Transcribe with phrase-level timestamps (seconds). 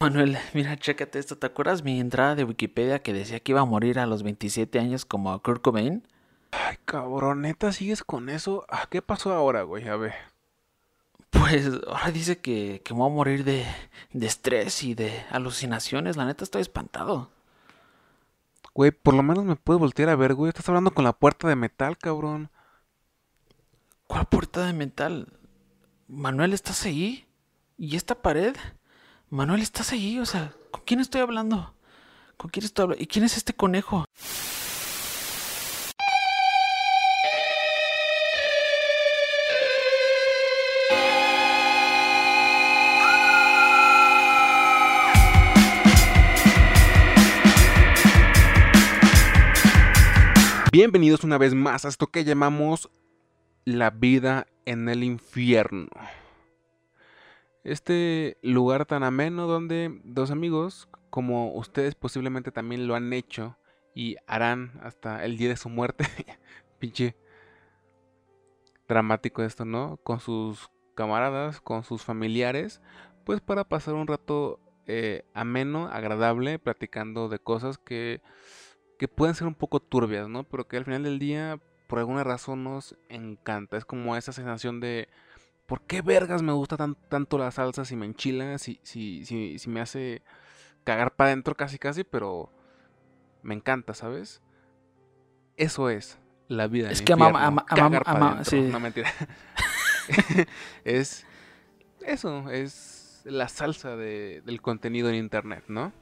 [0.00, 1.36] Manuel, mira, chécate esto.
[1.36, 4.78] ¿Te acuerdas mi entrada de Wikipedia que decía que iba a morir a los 27
[4.78, 6.06] años como Kurt Cobain?
[6.50, 8.64] Ay, cabrón, neta, ¿sigues con eso?
[8.70, 9.86] Ah, ¿Qué pasó ahora, güey?
[9.88, 10.14] A ver.
[11.30, 13.66] Pues ahora dice que, que va a morir de,
[14.12, 16.16] de estrés y de alucinaciones.
[16.16, 17.30] La neta, estoy espantado.
[18.72, 20.48] Güey, por lo menos me puedes voltear a ver, güey.
[20.48, 22.50] Estás hablando con la puerta de metal, cabrón.
[24.06, 25.28] ¿Cuál puerta de metal?
[26.06, 27.27] Manuel, ¿estás ahí?
[27.80, 28.56] ¿Y esta pared?
[29.30, 30.18] Manuel, ¿estás ahí?
[30.18, 31.76] O sea, ¿con quién estoy hablando?
[32.36, 33.00] ¿Con quién estoy hablando?
[33.00, 34.04] ¿Y quién es este conejo?
[50.72, 52.90] Bienvenidos una vez más a esto que llamamos
[53.64, 55.86] la vida en el infierno.
[57.64, 63.56] Este lugar tan ameno donde dos amigos, como ustedes posiblemente también lo han hecho
[63.94, 66.04] y harán hasta el día de su muerte,
[66.78, 67.16] pinche
[68.86, 69.98] dramático esto, ¿no?
[70.02, 72.80] Con sus camaradas, con sus familiares,
[73.24, 78.22] pues para pasar un rato eh, ameno, agradable, platicando de cosas que
[78.98, 80.44] que pueden ser un poco turbias, ¿no?
[80.44, 83.76] Pero que al final del día, por alguna razón, nos encanta.
[83.76, 85.08] Es como esa sensación de,
[85.68, 89.68] ¿por qué vergas me gusta tanto la salsa si me enchila, si, si, si, si
[89.68, 90.22] me hace
[90.82, 92.50] cagar para adentro casi casi, pero
[93.42, 94.40] me encanta, ¿sabes?
[95.58, 96.90] Eso es la vida.
[96.90, 98.62] Es que mamá, ama, sí.
[98.62, 99.12] No mentira.
[100.84, 101.26] es
[102.00, 105.92] eso, es la salsa de, del contenido en internet, ¿no?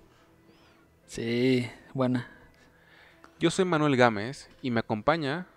[1.07, 2.29] Sí, buena.
[3.41, 5.49] Yo soy Manuel Gámez y me acompaña.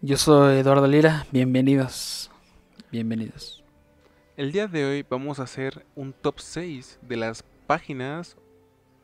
[0.00, 1.26] Yo soy Eduardo Lira.
[1.30, 2.30] Bienvenidos.
[2.94, 3.64] Bienvenidos.
[4.36, 8.36] El día de hoy vamos a hacer un top 6 de las páginas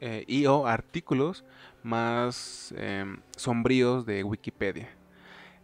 [0.00, 1.44] eh, y o artículos
[1.82, 4.90] más em, sombríos de Wikipedia.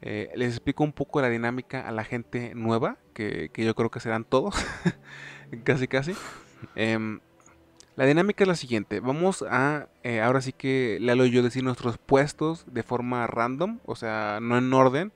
[0.02, 3.92] Eh, les explico un poco la dinámica a la gente nueva, que, que yo creo
[3.92, 4.56] que serán todos,
[5.62, 6.12] casi casi.
[6.74, 7.20] Em,
[7.94, 8.98] la dinámica es la siguiente.
[8.98, 13.78] Vamos a, eh, ahora sí que Lalo y yo decir nuestros puestos de forma random,
[13.84, 15.12] o sea, no en orden.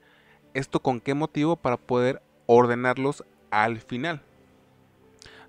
[0.55, 1.57] ¿Esto con qué motivo?
[1.57, 2.23] Para poder
[2.53, 4.23] ordenarlos al final.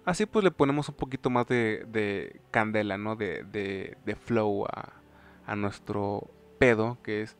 [0.05, 3.15] Así pues le ponemos un poquito más de, candela, ¿no?
[3.15, 4.93] De, de, flow a,
[5.45, 6.29] a, nuestro
[6.59, 7.37] pedo, que es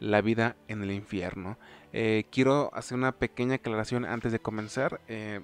[0.00, 1.58] la vida en el infierno.
[1.92, 5.00] Eh, quiero hacer una pequeña aclaración antes de comenzar.
[5.06, 5.40] Eh,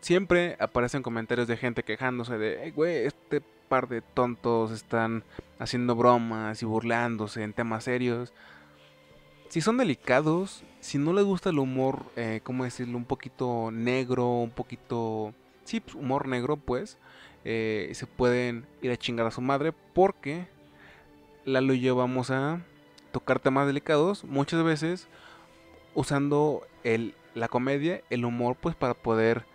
[0.00, 5.24] siempre aparecen comentarios de gente quejándose de, güey, este par de tontos están
[5.58, 8.34] haciendo bromas y burlándose en temas serios.
[9.50, 12.96] Si son delicados, si no les gusta el humor, eh, ¿cómo decirlo?
[12.96, 15.34] Un poquito negro, un poquito...
[15.64, 16.98] Sí, pues, humor negro, pues.
[17.44, 20.46] Eh, se pueden ir a chingar a su madre porque
[21.44, 22.60] Lalo y yo vamos a
[23.10, 25.08] tocar temas delicados muchas veces
[25.94, 29.46] usando el, la comedia, el humor, pues para poder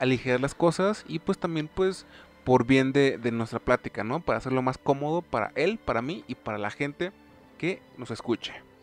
[0.00, 2.06] aligerar las cosas y pues también pues
[2.42, 4.18] por bien de, nuestra plática, ¿no?
[4.18, 7.12] Para hacerlo más cómodo para él, para mí y para la gente
[7.56, 8.73] que nos escuche.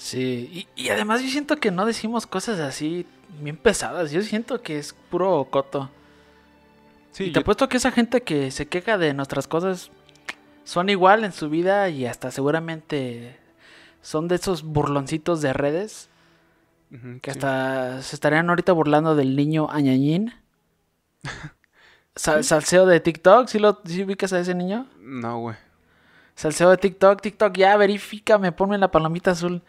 [0.00, 3.04] Sí, y, además yo siento que no decimos cosas así
[3.42, 5.90] bien pesadas, yo siento que es puro coto.
[7.12, 9.90] Sí, y te apuesto que esa gente que se queja de nuestras cosas
[10.64, 13.38] son igual en su vida y hasta seguramente
[14.00, 16.08] son de esos burloncitos de redes
[17.20, 20.32] que hasta se estarían ahorita burlando del niño añañín
[22.16, 24.86] salseo de TikTok, ¿sí, lo, ¿sí ubicas a ese niño?
[24.98, 25.56] No, güey.
[26.36, 29.62] Salseo de TikTok, TikTok, ya, verifícame, ponme la palomita azul.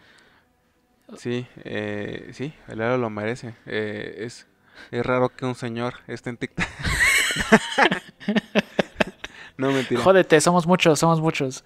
[1.16, 3.54] Sí, eh, sí, el aro lo merece.
[3.66, 4.46] Eh, es,
[4.90, 6.66] es raro que un señor esté en TikTok.
[9.56, 10.02] no, mentira.
[10.02, 11.64] Jódete, somos muchos, somos muchos.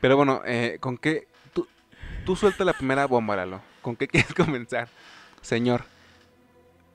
[0.00, 1.28] Pero bueno, eh, ¿con qué?
[1.52, 1.66] Tú,
[2.24, 3.60] tú suelta la primera bomba, Lalo.
[3.82, 4.88] ¿Con qué quieres comenzar,
[5.40, 5.84] señor?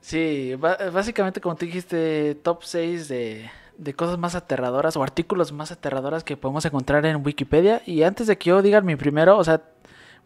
[0.00, 3.48] Sí, básicamente como tú dijiste, top 6 de,
[3.78, 7.82] de, cosas más aterradoras o artículos más aterradoras que podemos encontrar en Wikipedia.
[7.86, 9.62] Y antes de que yo diga mi primero, o sea,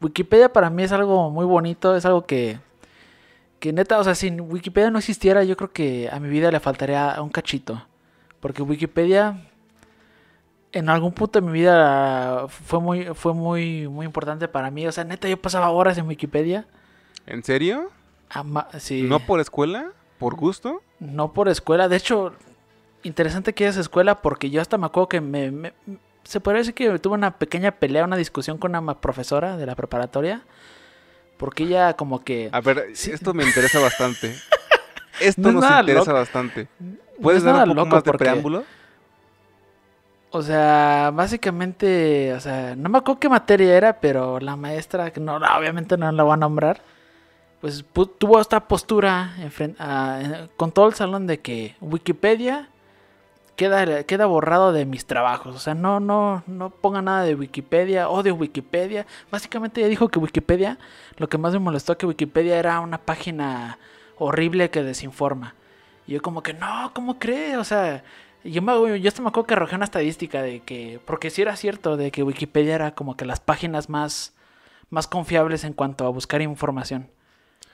[0.01, 2.59] Wikipedia para mí es algo muy bonito, es algo que,
[3.59, 6.61] que neta, o sea, si Wikipedia no existiera, yo creo que a mi vida le
[6.61, 7.87] faltaría un cachito.
[8.41, 9.41] Porque Wikipedia
[10.73, 14.87] en algún punto de mi vida fue muy, fue muy, muy importante para mí.
[14.87, 16.67] O sea, neta, yo pasaba horas en Wikipedia.
[17.27, 17.91] ¿En serio?
[19.09, 19.93] ¿No por escuela?
[20.19, 20.83] ¿Por gusto?
[21.01, 21.89] No por escuela.
[21.89, 22.35] De hecho,
[23.03, 25.73] interesante que es escuela porque yo hasta me acuerdo que me,
[26.27, 29.75] se puede decir que tuve una pequeña pelea, una discusión con una profesora de la
[29.75, 30.43] preparatoria.
[31.37, 32.49] Porque ella como que...
[32.53, 34.35] A ver, esto me interesa bastante.
[35.21, 36.13] esto No es nos interesa loco.
[36.15, 36.69] bastante.
[37.21, 38.65] ¿Puedes es dar un poco más de porque- preámbulo?
[40.31, 45.21] O sea, básicamente, o sea, no me acuerdo qué materia era, pero la maestra, que
[45.21, 46.83] no, obviamente no la voy a nombrar,
[47.61, 52.69] pues pu- tuvo esta postura enfren- a- en- con todo el salón de que Wikipedia
[53.57, 55.57] queda, queda borrado de mis trabajos.
[55.57, 59.07] O sea, no, no, no ponga nada de Wikipedia, odio Wikipedia.
[59.31, 60.79] Básicamente ella dijo que Wikipedia,
[61.17, 63.79] lo que más me molestó que Wikipedia era una página
[64.19, 65.55] horrible que desinforma.
[66.07, 67.57] Y yo como que, no, ¿cómo cree?
[67.57, 68.05] O sea,
[68.45, 71.57] yo, me, yo hasta me acuerdo que arrojé una estadística de que, porque sí era
[71.57, 74.35] cierto, de que Wikipedia era como que las páginas más,
[74.91, 77.09] más confiables en cuanto a buscar información.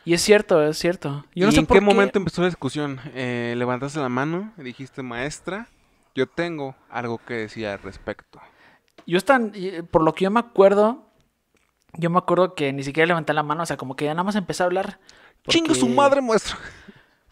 [0.05, 1.25] Y es cierto, es cierto.
[1.35, 3.01] Yo no ¿Y sé en por qué qué momento empezó la discusión?
[3.15, 5.69] Eh, levantaste la mano y dijiste, maestra,
[6.15, 8.41] yo tengo algo que decir al respecto.
[9.07, 9.53] Yo están,
[9.91, 11.07] por lo que yo me acuerdo,
[11.95, 14.25] yo me acuerdo que ni siquiera levanté la mano, o sea, como que ya nada
[14.25, 14.99] más empecé a hablar.
[15.49, 16.57] ¡Chinga su porque- madre, maestro!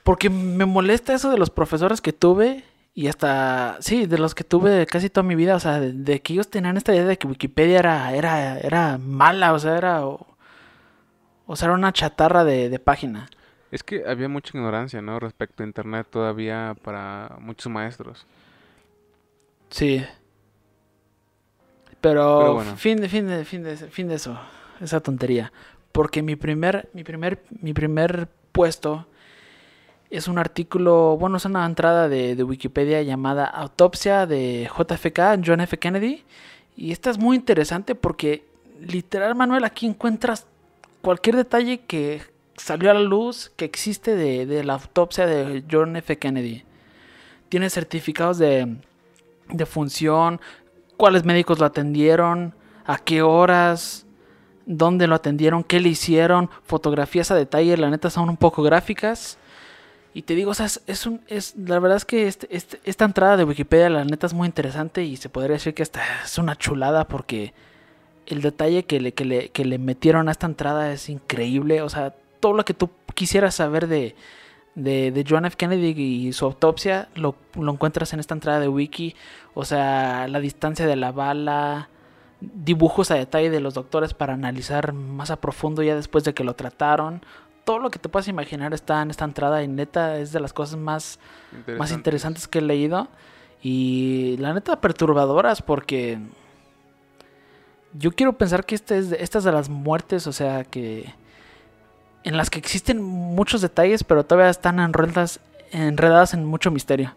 [0.02, 2.64] Porque me molesta eso de los profesores que tuve
[2.94, 6.23] y hasta, sí, de los que tuve casi toda mi vida, o sea, de, de
[6.23, 10.02] que ellos tenían esta idea de que Wikipedia era, era, era mala, o sea, era,
[11.50, 13.29] o, sea, era una chatarra de, de página.
[13.70, 15.19] Es que había mucha ignorancia, ¿no?
[15.20, 18.26] Respecto a internet todavía para muchos maestros.
[19.70, 20.05] Sí.
[22.00, 22.76] Pero, Pero bueno.
[22.76, 24.38] fin de, fin de, fin de, fin de eso,
[24.81, 25.52] esa tontería.
[25.93, 29.06] Porque mi primer, mi primer, mi primer puesto
[30.08, 35.61] es un artículo, bueno, es una entrada de, de Wikipedia llamada Autopsia de JFK, John
[35.61, 35.79] F.
[35.79, 36.25] Kennedy.
[36.76, 38.44] Y esta es muy interesante porque,
[38.81, 40.47] literal, Manuel, aquí encuentras
[41.02, 42.23] cualquier detalle que
[42.56, 46.19] salió a la luz que existe de, la autopsia de John F.
[46.19, 46.64] Kennedy.
[47.49, 48.76] Tiene certificados de,
[49.49, 50.41] de función,
[50.97, 52.55] cuáles médicos lo atendieron,
[52.85, 54.06] a qué horas,
[54.67, 59.38] dónde lo atendieron, qué le hicieron, fotografías a detalle, la neta son un poco gráficas.
[60.12, 60.55] Y te digo, o
[60.87, 61.23] es, un,
[61.64, 65.05] la verdad es que este, este- esta entrada de Wikipedia, la neta es muy interesante
[65.05, 67.55] y se podría decir que hasta es una chulada porque
[68.26, 71.82] el detalle que le, que le, que le metieron a esta entrada es increíble.
[71.82, 74.14] O sea, todo lo que tú quisieras saber de,
[74.75, 75.56] de, de John F.
[75.56, 79.14] Kennedy y su autopsia lo, lo encuentras en esta entrada de Wiki.
[79.55, 81.88] O sea, la distancia de la bala,
[82.40, 86.44] dibujos a detalle de los doctores para analizar más a profundo ya después de que
[86.44, 87.23] lo trataron.
[87.64, 90.52] Todo lo que te puedas imaginar está en esta entrada y neta es de las
[90.52, 91.20] cosas más,
[91.78, 93.08] más interesantes que he leído.
[93.62, 96.19] Y la neta perturbadoras porque
[97.92, 101.12] yo quiero pensar que este es de, estas de las muertes, o sea, que
[102.22, 105.40] en las que existen muchos detalles, pero todavía están enredadas,
[105.72, 107.14] enredadas en mucho misterio.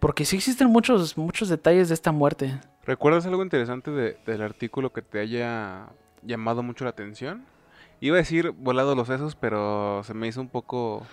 [0.00, 2.60] Porque sí existen muchos, muchos detalles de esta muerte.
[2.84, 5.86] ¿Recuerdas algo interesante de- del artículo que te haya
[6.22, 7.44] llamado mucho la atención?
[8.00, 11.04] Iba a decir volado los sesos, pero se me hizo un poco...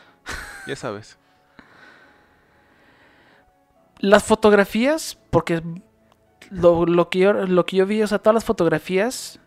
[0.67, 1.17] Ya sabes.
[3.99, 5.61] Las fotografías, porque
[6.49, 9.39] lo, lo que yo, lo que yo vi, o sea, todas las fotografías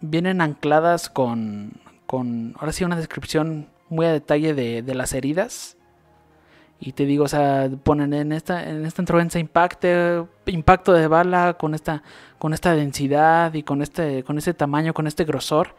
[0.00, 1.72] vienen ancladas con,
[2.06, 5.76] con, ahora sí, una descripción muy a detalle de, de las heridas.
[6.80, 9.02] Y te digo, o sea, ponen en esta, en esta
[9.38, 12.04] impacto, impacto de bala con esta,
[12.38, 15.74] con esta densidad y con este, con ese tamaño, con este grosor.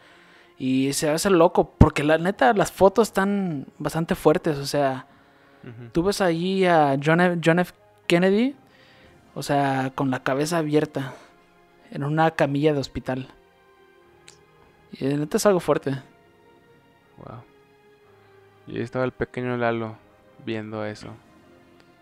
[0.58, 5.06] Y se hace loco, porque la neta, las fotos están bastante fuertes, o sea.
[5.92, 7.38] Tú ves ahí a John F.
[7.44, 7.72] John F.
[8.06, 8.56] Kennedy,
[9.34, 11.14] o sea, con la cabeza abierta,
[11.90, 13.28] en una camilla de hospital.
[14.92, 15.90] Y la neta es algo fuerte.
[17.18, 17.42] Wow.
[18.66, 19.96] Y ahí estaba el pequeño Lalo
[20.44, 21.08] viendo eso.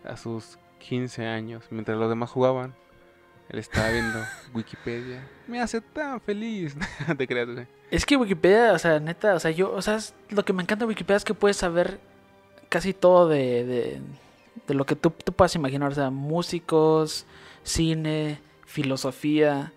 [0.04, 1.64] A sus 15 años.
[1.70, 2.74] Mientras los demás jugaban.
[3.48, 4.18] Él estaba viendo
[4.54, 5.26] Wikipedia.
[5.46, 6.76] Me hace tan feliz.
[7.18, 7.48] Te creas.
[7.90, 10.62] Es que Wikipedia, o sea, neta, o sea, yo, o sea, es- lo que me
[10.62, 11.98] encanta de Wikipedia es que puedes saber
[12.68, 14.00] casi todo de, de,
[14.68, 17.26] de lo que tú, tú puedas imaginar, o sea, músicos,
[17.62, 19.72] cine, filosofía.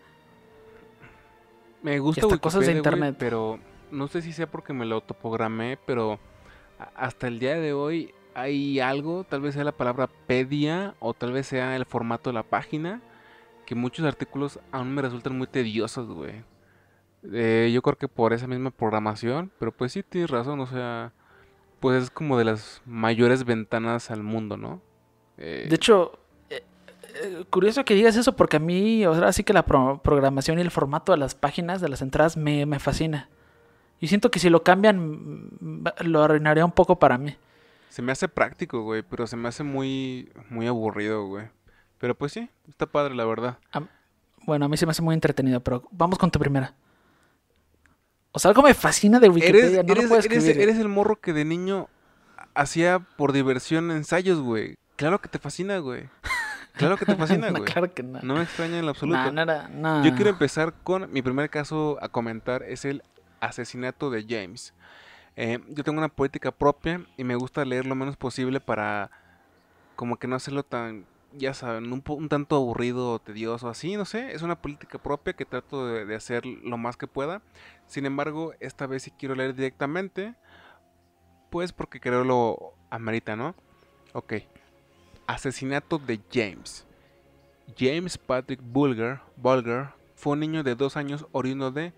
[1.82, 3.16] Me gusta hasta cosas de internet.
[3.18, 3.58] pero
[3.90, 6.20] no sé si sea porque me lo autoprogramé, pero
[6.94, 11.32] hasta el día de hoy hay algo, tal vez sea la palabra pedia o tal
[11.32, 13.02] vez sea el formato de la página,
[13.66, 16.44] que muchos artículos aún me resultan muy tediosos, güey.
[17.32, 21.14] Eh, yo creo que por esa misma programación, pero pues sí tienes razón, o sea,
[21.82, 24.82] pues es como de las mayores ventanas al mundo, ¿no?
[25.38, 26.18] Eh, De hecho,
[26.50, 26.64] eh,
[27.22, 30.58] eh, curioso que digas eso porque a mí, o sea, así que la pro- programación
[30.60, 33.28] y el formato de las páginas, de las entradas, me, me fascina.
[34.00, 35.50] Y siento que si lo cambian,
[36.00, 37.36] lo arruinaría un poco para mí.
[37.90, 41.48] Se me hace práctico, güey, pero se me hace muy, muy aburrido, güey.
[41.98, 43.58] Pero pues sí, está padre, la verdad.
[44.46, 46.74] Bueno, a mí se me hace muy entretenido, pero vamos con tu primera.
[48.32, 51.20] O sea, algo me fascina de Wikipedia, Eres, no lo eres- puedo eres- el morro
[51.20, 51.90] que de niño
[52.54, 54.76] hacía por diversión ensayos, güey.
[54.96, 56.10] Claro que te fascina, güey.
[56.74, 57.72] Claro que te fascina, No, güey.
[57.72, 58.20] claro que no.
[58.24, 59.32] No me extraña en lo absoluto.
[59.32, 60.04] No no.
[60.06, 63.04] Yo quiero empezar con mi primer caso a comentar es el
[63.42, 64.74] asesinato de James.
[65.36, 69.10] Eh, yo tengo una política propia y me gusta leer lo menos posible para
[69.96, 74.34] como que no hacerlo tan, ya saben, un, un tanto aburrido tedioso, así, no sé.
[74.34, 77.42] Es una política propia que trato de, de hacer lo más que pueda.
[77.88, 80.36] Sin embargo, esta vez sí quiero leer directamente,
[81.50, 83.56] pues porque creo lo amerita, ¿no?
[84.14, 84.34] Ok.
[85.28, 86.86] Asesinato de James.
[87.78, 91.94] James Patrick Bulger, Bulger fue un niño de dos años oriundo de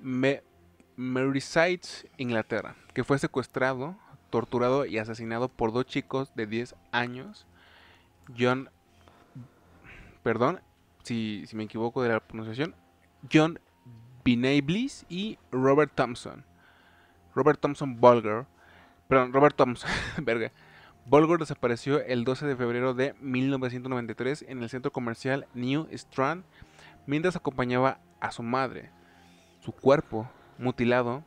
[0.00, 0.42] Me-
[0.96, 3.96] Merseyside, Inglaterra, que fue secuestrado,
[4.30, 7.46] torturado y asesinado por dos chicos de 10 años,
[8.36, 8.70] John,
[10.22, 10.60] perdón
[11.02, 12.74] si, me equivoco de la pronunciación,
[13.32, 13.60] John
[14.24, 16.44] Bliss y Robert Thompson.
[17.34, 18.46] Robert Thompson Bulger,
[19.08, 19.90] perdón, Robert Thompson,
[20.22, 20.52] verga.
[21.06, 26.44] Bulger desapareció el 12 de febrero de 1993 en el centro comercial New Strand
[27.06, 28.90] mientras acompañaba a su madre.
[29.60, 30.28] Su cuerpo,
[30.58, 31.22] mutilado,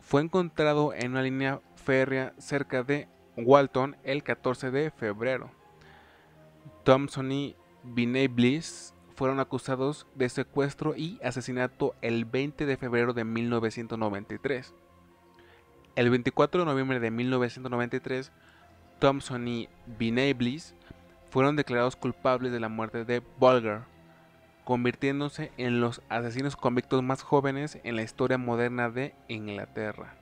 [0.00, 5.57] fue encontrado en una línea férrea cerca de Walton el 14 de febrero.
[6.84, 13.24] Thompson y Binney Bliss fueron acusados de secuestro y asesinato el 20 de febrero de
[13.24, 14.74] 1993.
[15.96, 18.30] El 24 de noviembre de 1993,
[19.00, 20.74] Thompson y Binney Bliss
[21.30, 23.80] fueron declarados culpables de la muerte de Bulger,
[24.64, 30.14] convirtiéndose en los asesinos convictos más jóvenes en la historia moderna de Inglaterra.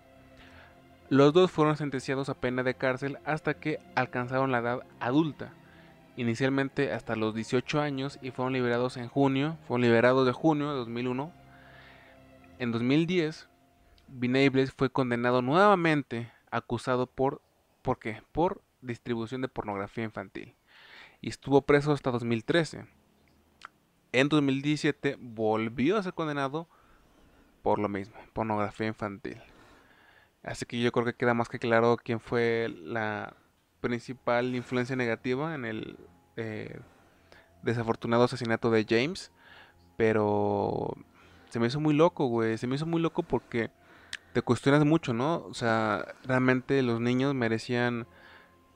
[1.08, 5.52] Los dos fueron sentenciados a pena de cárcel hasta que alcanzaron la edad adulta,
[6.16, 10.76] inicialmente hasta los 18 años y fueron liberados en junio, fueron liberados de junio de
[10.76, 11.32] 2001.
[12.58, 13.48] En 2010,
[14.08, 17.42] Binney Bliss fue condenado nuevamente, acusado por
[17.82, 18.22] ¿por qué?
[18.32, 20.54] Por distribución de pornografía infantil
[21.20, 22.86] y estuvo preso hasta 2013.
[24.12, 26.68] En 2017 volvió a ser condenado
[27.62, 29.40] por lo mismo, pornografía infantil.
[30.42, 33.36] Así que yo creo que queda más que claro quién fue la
[33.80, 35.98] principal influencia negativa en el
[36.36, 36.78] eh,
[37.62, 39.30] desafortunado asesinato de James.
[39.96, 40.94] Pero
[41.50, 42.58] se me hizo muy loco, güey.
[42.58, 43.70] Se me hizo muy loco porque
[44.32, 45.46] te cuestionas mucho, ¿no?
[45.46, 48.06] O sea, realmente los niños merecían,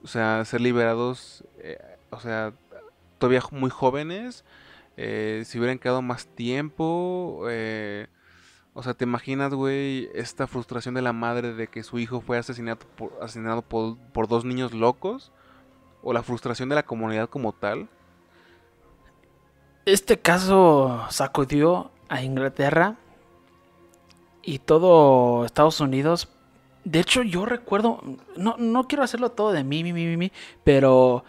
[0.02, 1.78] o sea, ser liberados, eh,
[2.10, 2.54] o sea,
[3.18, 4.44] todavía muy jóvenes.
[4.96, 8.06] eh, si hubieran quedado más tiempo, eh,
[8.74, 12.38] o sea, ¿te imaginas, güey, esta frustración de la madre de que su hijo fue
[12.38, 15.32] asesinado por, asesinado por, por dos niños locos?
[16.02, 17.88] ¿O la frustración de la comunidad como tal?
[19.84, 22.96] Este caso sacudió a Inglaterra
[24.42, 26.28] y todo Estados Unidos.
[26.84, 28.00] De hecho, yo recuerdo,
[28.36, 30.32] no, no quiero hacerlo todo de mí, mí, mí, mí,
[30.64, 31.24] pero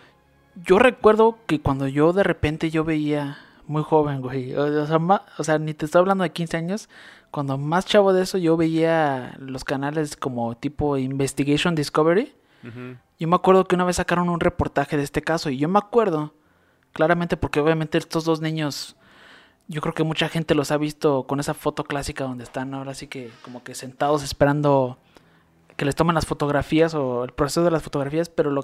[0.64, 5.00] yo recuerdo que cuando yo de repente yo veía muy joven, güey, o sea,
[5.38, 6.90] o sea, ni te estoy hablando de 15 años,
[7.32, 12.34] cuando más chavo de eso yo veía los canales como tipo Investigation Discovery.
[13.20, 15.80] Yo me acuerdo que una vez sacaron un reportaje de este caso y yo me
[15.80, 16.34] acuerdo
[16.94, 18.96] claramente porque obviamente estos dos niños,
[19.68, 22.94] yo creo que mucha gente los ha visto con esa foto clásica donde están ahora
[22.94, 24.98] sí que como que sentados esperando
[25.78, 28.62] que les tomen las fotografías o el proceso de las fotografías, pero lo,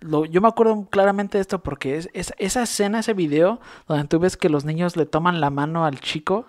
[0.00, 4.08] lo- yo me acuerdo claramente de esto porque es, es- esa escena, ese video donde
[4.08, 6.46] tú ves que los niños le toman la mano al chico,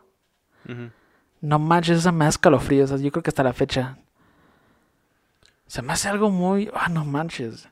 [0.67, 0.89] Ujú.
[1.41, 3.97] No manches, esa me da escalofríos, o sea, yo creo que hasta la fecha.
[5.65, 6.69] Se me hace algo muy...
[6.71, 7.67] Ah, no manches.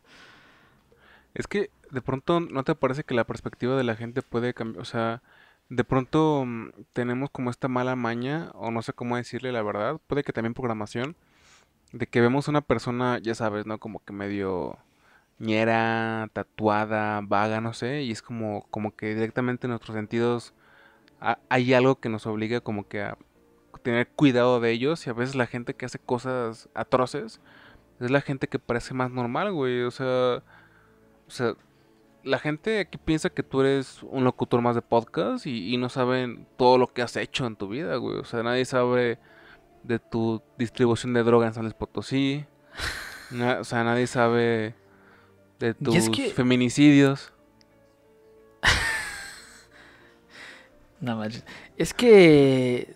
[1.34, 4.82] Es que de pronto no te parece que la perspectiva de la gente puede cambiar,
[4.82, 5.22] o sea,
[5.70, 10.00] de pronto mm, tenemos como esta mala maña, o no sé cómo decirle la verdad,
[10.08, 11.16] puede que también programación,
[11.94, 13.80] de que vemos una persona, ya sabes, ¿no?
[13.80, 14.78] Como que medio
[15.40, 20.54] ñera, tatuada, vaga, no sé, y es como, como que directamente en nuestros sentidos
[21.22, 23.18] ha- hay algo que nos obliga como que a
[23.84, 27.40] tener cuidado de ellos, y a veces la gente que hace cosas atroces
[28.00, 30.44] es la gente que parece más normal, güey, o sea...
[31.28, 31.54] O sea,
[32.24, 35.90] la gente aquí piensa que tú eres un locutor más de podcast y, y no
[35.90, 38.18] saben todo lo que has hecho en tu vida, güey.
[38.18, 39.20] O sea, nadie sabe
[39.84, 42.46] de tu distribución de droga en San Luis Potosí.
[43.32, 44.74] Na- o sea, nadie sabe
[45.60, 47.32] de tus es que- feminicidios.
[51.00, 51.46] No manches.
[51.78, 52.96] Es que,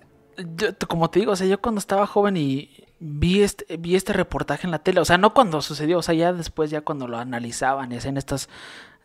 [0.58, 4.14] yo, como te digo, o sea, yo cuando estaba joven y vi este, vi este
[4.14, 7.08] reportaje en la tele, o sea, no cuando sucedió, o sea, ya después, ya cuando
[7.08, 8.50] lo analizaban y hacían estas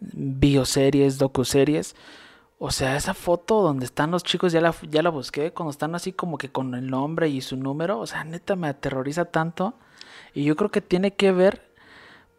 [0.00, 1.96] bioseries, docuseries,
[2.58, 5.94] o sea, esa foto donde están los chicos, ya la, ya la busqué, cuando están
[5.94, 9.74] así como que con el nombre y su número, o sea, neta me aterroriza tanto.
[10.34, 11.68] Y yo creo que tiene que ver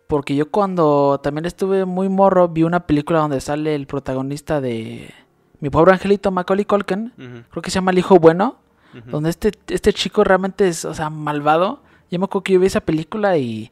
[0.08, 5.14] Porque yo cuando también estuve muy morro, vi una película donde sale el protagonista de
[5.60, 7.14] Mi pobre angelito, Macaulay Culkin.
[7.18, 8.58] Ujú, Creo que se llama El Hijo Bueno.
[9.06, 11.84] Donde este, este chico realmente es, o sea, malvado.
[12.10, 13.72] Yo me acuerdo que yo vi esa película y,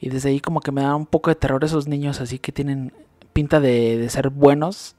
[0.00, 2.50] y desde ahí como que me da un poco de terror esos niños así que
[2.52, 2.92] tienen
[3.32, 4.96] pinta de, de ser buenos.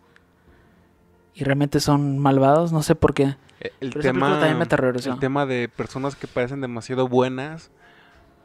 [1.34, 3.36] Y realmente son malvados, no sé por qué.
[3.60, 5.12] Eh, El Pero tema, también me aterrorizó.
[5.14, 7.72] el tema de personas que parecen demasiado buenas,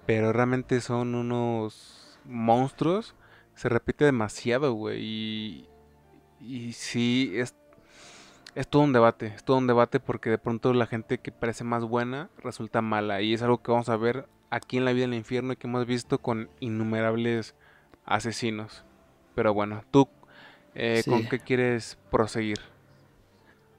[0.07, 3.15] pero realmente son unos monstruos,
[3.55, 5.01] se repite demasiado, güey.
[5.03, 5.69] Y,
[6.41, 7.55] y sí, es,
[8.55, 11.65] es todo un debate, es todo un debate porque de pronto la gente que parece
[11.65, 13.23] más buena resulta mala.
[13.23, 15.67] Y es algo que vamos a ver aquí en la vida del infierno y que
[15.67, 17.55] hemos visto con innumerables
[18.05, 18.85] asesinos.
[19.35, 20.09] Pero bueno, tú,
[20.75, 22.59] eh, ¿con qué quieres proseguir?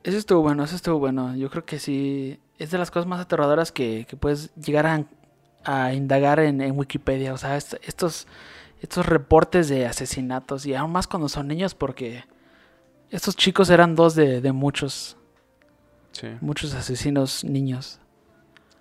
[0.04, 1.36] Eso estuvo bueno, eso estuvo bueno.
[1.36, 5.06] Yo creo que sí, es de las cosas más aterradoras que, que puedes llegar a,
[5.64, 7.34] a indagar en, en Wikipedia.
[7.34, 8.28] O sea, est- estos,
[8.82, 12.26] estos reportes de asesinatos, y aún más cuando son niños, porque
[13.16, 15.18] estos chicos eran dos de, de muchos,
[16.12, 16.28] Sí.
[16.42, 18.00] muchos asesinos niños.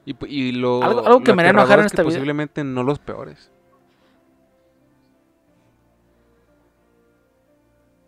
[0.05, 3.51] Y, lo, Algo- algo que me haría enojar en esta vida- posiblemente no los peores.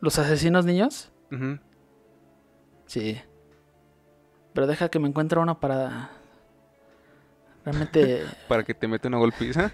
[0.00, 1.10] ¿Los asesinos niños?
[2.86, 3.20] Sí.
[4.52, 6.10] Pero deja que me encuentre uno para...
[7.64, 8.24] Realmente...
[8.48, 9.72] Para que te meta una golpiza.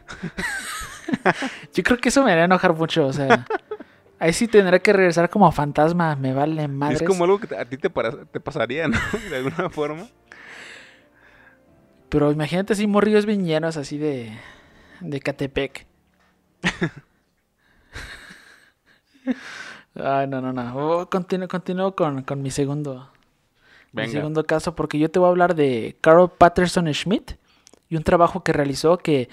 [1.75, 3.47] Yo creo que eso me haría enojar mucho, o sea...
[4.21, 7.01] Ahí sí tendré que regresar como fantasma, me vale madres.
[7.03, 8.99] Es como algo que a ti te, para- te pasaría, ¿no?
[9.31, 10.07] De alguna forma.
[12.11, 14.37] Pero imagínate así morrillos bien llenos así de...
[15.01, 15.87] De Catepec.
[19.95, 20.77] Ay, no, no, no.
[20.77, 23.11] Oh, continúo, continúo con, con mi segundo...
[23.93, 27.33] Mi segundo caso, porque yo te voy a hablar de Carl Patterson Schmidt
[27.89, 29.29] y un trabajo que realizó que,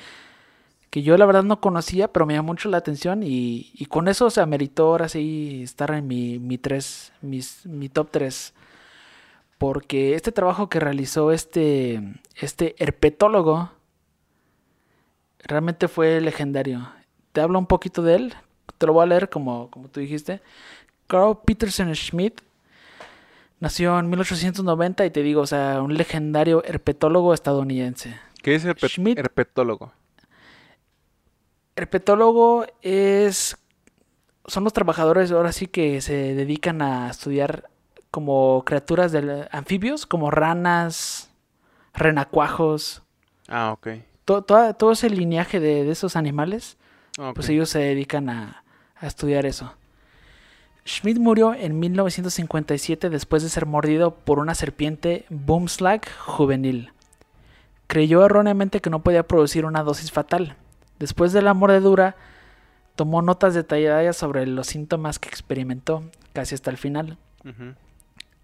[0.90, 4.08] que yo la verdad no conocía, pero me llamó mucho la atención y, y con
[4.08, 8.54] eso se ameritó ahora sí estar en mi, mi, tres, mis, mi top 3.
[9.58, 12.02] Porque este trabajo que realizó este,
[12.36, 13.72] este herpetólogo
[15.40, 16.90] realmente fue legendario.
[17.32, 18.34] Te hablo un poquito de él,
[18.78, 20.42] te lo voy a leer como, como tú dijiste.
[21.08, 22.42] Carl Peterson Schmidt
[23.60, 28.16] Nació en 1890 y te digo, o sea, un legendario herpetólogo estadounidense.
[28.44, 29.18] ¿Qué es Schmidt.
[29.18, 29.94] herpetólogo?
[31.78, 33.58] Herpetólogo es...
[34.48, 37.70] Son los trabajadores ahora sí que se dedican a estudiar
[38.12, 41.30] como criaturas de anfibios, como ranas,
[41.94, 43.04] renacuajos,
[43.50, 43.88] Ah, ok.
[44.26, 46.78] todo ese lineaje de, de esos animales,
[47.20, 48.64] Ah, pues ellos se dedican a,
[48.96, 49.74] a estudiar eso.
[50.86, 56.94] Schmidt murió en 1957 después de ser mordido por una serpiente Boomslag juvenil.
[57.88, 60.56] Creyó erróneamente que no podía producir una dosis fatal.
[61.00, 62.16] Después de la mordedura,
[62.96, 67.18] tomó notas detalladas sobre los síntomas que experimentó, casi hasta el final.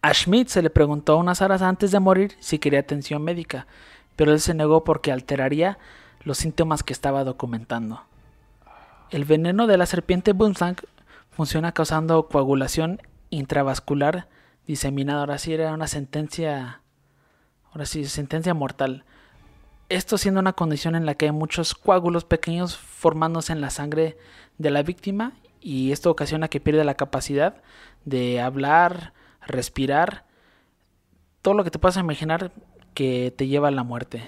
[0.01, 3.67] A Schmidt se le preguntó unas horas antes de morir si quería atención médica,
[4.15, 5.77] pero él se negó porque alteraría
[6.23, 8.03] los síntomas que estaba documentando.
[9.09, 10.77] El veneno de la serpiente Boomslang
[11.31, 14.27] funciona causando coagulación intravascular
[14.67, 15.21] diseminada.
[15.21, 16.81] Ahora sí era una sentencia,
[17.71, 19.05] ahora sí, sentencia mortal.
[19.93, 24.17] Esto siendo una condición en la que hay muchos coágulos pequeños formándose en la sangre
[24.57, 27.61] de la víctima y esto ocasiona que pierde la capacidad
[28.05, 29.13] de hablar,
[29.45, 30.25] respirar,
[31.41, 32.51] todo lo que te puedas imaginar
[32.93, 34.23] que te lleva a la muerte.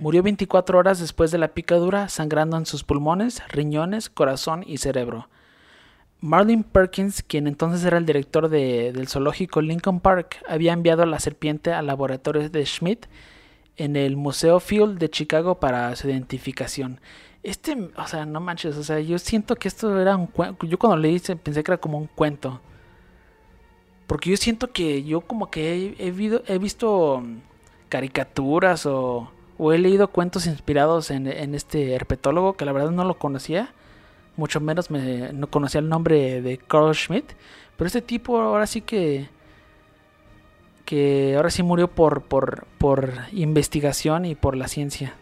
[0.00, 5.28] Murió 24 horas después de la picadura, sangrando en sus pulmones, riñones, corazón y cerebro.
[6.20, 11.06] Marlin Perkins, quien entonces era el director de- del zoológico Lincoln Park, había enviado a
[11.06, 13.06] la serpiente al laboratorio de Schmidt
[13.80, 17.00] en el Museo Field de Chicago para su identificación.
[17.42, 20.66] Este, o sea, no manches, o sea, yo siento que esto era un cuento.
[20.66, 22.60] Yo cuando leí pensé que era como un cuento.
[24.06, 27.38] Porque yo siento que yo como que he visto mm,
[27.88, 33.04] caricaturas o, o he leído cuentos inspirados en, en este herpetólogo que la verdad no
[33.04, 33.72] lo conocía.
[34.36, 37.32] Mucho menos me, no conocía el nombre de Carl Schmidt.
[37.78, 39.30] Pero este tipo ahora sí que...
[40.90, 45.14] Que ahora sí murió por, por, por investigación y por la ciencia.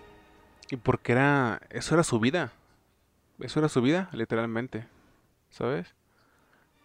[0.70, 1.60] Y porque era.
[1.68, 2.52] Eso era su vida.
[3.38, 4.86] Eso era su vida, literalmente.
[5.50, 5.94] ¿Sabes?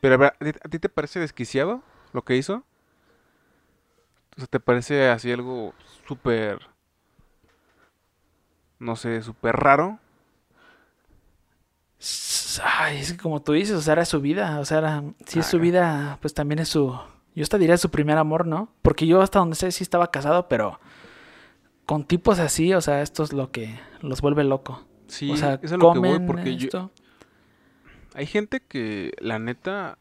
[0.01, 2.63] Pero a, ver, ¿a ti- ¿a ti te parece desquiciado lo que hizo?
[4.35, 5.73] O sea, ¿te parece así algo
[6.07, 6.59] súper.
[8.79, 9.99] No sé, súper raro?
[12.63, 14.59] Ay, es que como tú dices, o sea, era su vida.
[14.59, 15.61] O sea, era, si es su Ah.
[15.61, 16.99] vida, pues también es su.
[17.35, 18.69] Yo hasta diría su primer amor, ¿no?
[18.81, 20.79] Porque yo hasta donde sé sí estaba casado, pero
[21.85, 24.85] con tipos así, o sea, esto es lo que los vuelve loco.
[25.07, 26.91] Sí, o sea, eso es a lo que voy porque yo.
[28.15, 29.97] Hay gente que, la neta,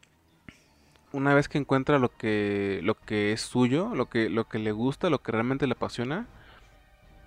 [1.13, 4.73] una vez que encuentra lo que, lo que es suyo, lo que, lo que le
[4.73, 6.27] gusta, lo que realmente le apasiona,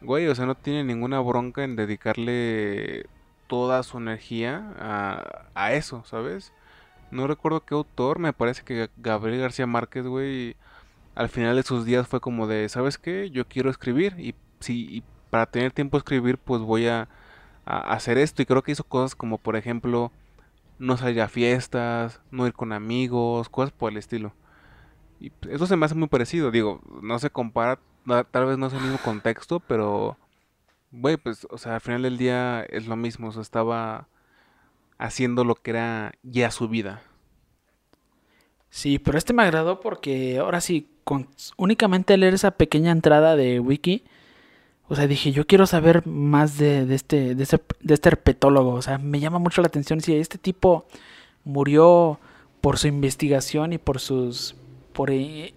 [0.02, 3.08] güey, o sea, no tiene ninguna bronca en dedicarle
[3.48, 6.54] toda su energía a, a eso, ¿sabes?
[7.12, 10.56] No recuerdo qué autor, me parece que Gabriel García Márquez, güey,
[11.16, 13.30] al final de sus días fue como de, ¿sabes qué?
[13.32, 17.10] Yo quiero escribir y si y para tener tiempo a escribir, pues voy a,
[17.66, 18.42] a hacer esto.
[18.42, 20.12] Y creo que hizo cosas como, por ejemplo,
[20.80, 24.34] no salir a fiestas, no ir con amigos, cosas por el estilo.
[25.20, 27.80] Y eso se me hace muy parecido, digo, no se compara,
[28.32, 30.18] tal vez no es el mismo contexto, pero,
[30.92, 34.08] güey, pues, o sea, al final del día es lo mismo, o sea, estaba
[34.98, 37.02] haciendo lo que era ya su vida.
[38.70, 43.60] Sí, pero este me agradó porque ahora sí, con únicamente leer esa pequeña entrada de
[43.60, 44.04] wiki,
[44.88, 48.74] o sea, dije, yo quiero saber más de, de este, de este, herpetólogo.
[48.74, 50.86] O sea, me llama mucho la atención si este tipo
[51.44, 52.20] murió
[52.62, 54.56] por su investigación y por sus,
[54.94, 55.54] por, eh,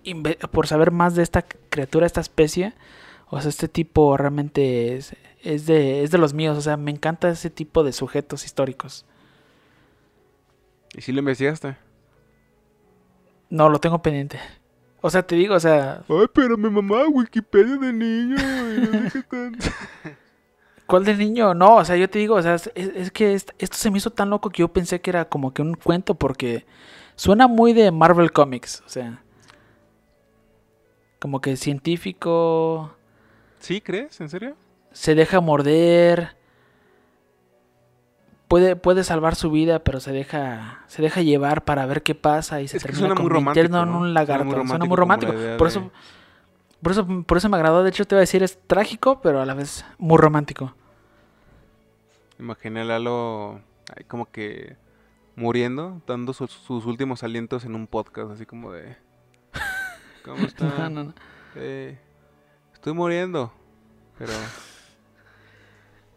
[0.51, 2.73] por saber más de esta criatura, esta especie.
[3.29, 6.57] O sea, este tipo realmente es, es de, es de los míos.
[6.57, 9.05] O sea, me encanta ese tipo de sujetos históricos.
[10.99, 11.77] ¿Y si lo investigaste?
[13.51, 14.41] No, lo tengo pendiente.
[15.01, 18.37] O sea, te digo, o sea, Ay, pero mi mamá, Wikipedia de niño,
[18.75, 19.09] y no.
[20.87, 21.55] ¿Cuál del niño?
[21.55, 23.99] No, o sea, yo te digo, o sea, es, es que est- esto se me
[23.99, 26.67] hizo tan loco que yo pensé que era como que un cuento porque
[27.15, 29.23] suena muy de Marvel Comics, o sea,
[31.21, 32.95] como que científico
[33.61, 34.21] ¿Sí crees?
[34.21, 34.57] ¿En serio?
[34.93, 36.38] se deja morder,
[38.49, 42.61] puede, puede salvar su vida, pero se deja, se deja llevar para ver qué pasa
[42.61, 44.67] y se Es termina convirtiendo en un Suena muy lagarto.
[44.67, 45.33] Suena muy romántico.
[45.33, 45.91] Por de- eso,
[46.83, 47.83] por eso, por eso me agradó.
[47.83, 50.75] De hecho, te iba a decir es trágico, pero a la vez muy romántico.
[52.39, 53.61] Imaginé a Lalo
[54.07, 54.77] como que
[55.35, 58.97] muriendo, dando sus, sus últimos alientos en un podcast, así como de...
[60.25, 60.95] ¿Cómo No, están?
[60.95, 61.15] no, no.
[61.57, 61.99] Eh,
[62.75, 63.53] estoy muriendo,
[64.19, 64.33] pero...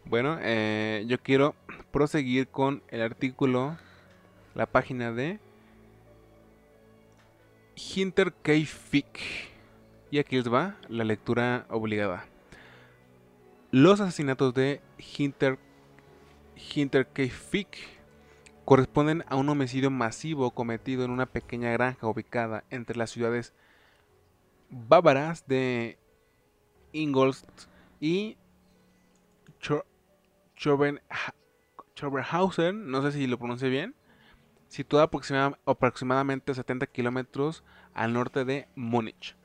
[0.04, 1.54] Bueno, eh, yo quiero
[1.92, 3.76] proseguir con el artículo,
[4.54, 5.38] la página de
[7.76, 8.52] Hinter K.
[8.66, 9.18] Fick.
[10.10, 12.26] Y aquí les va la lectura obligada.
[13.70, 14.80] Los asesinatos de
[15.16, 15.58] Hinter,
[16.74, 17.24] Hinter K.
[17.30, 17.76] Fick
[18.64, 23.54] corresponden a un homicidio masivo cometido en una pequeña granja ubicada entre las ciudades
[24.68, 25.98] bávaras de
[26.92, 27.68] Ingolstadt
[28.00, 28.36] y
[29.60, 29.86] Chor-
[31.96, 33.94] Schoberhausen, no sé si lo pronuncié bien,
[34.68, 39.36] situada aproxima- aproximadamente 70 kilómetros al norte de Múnich.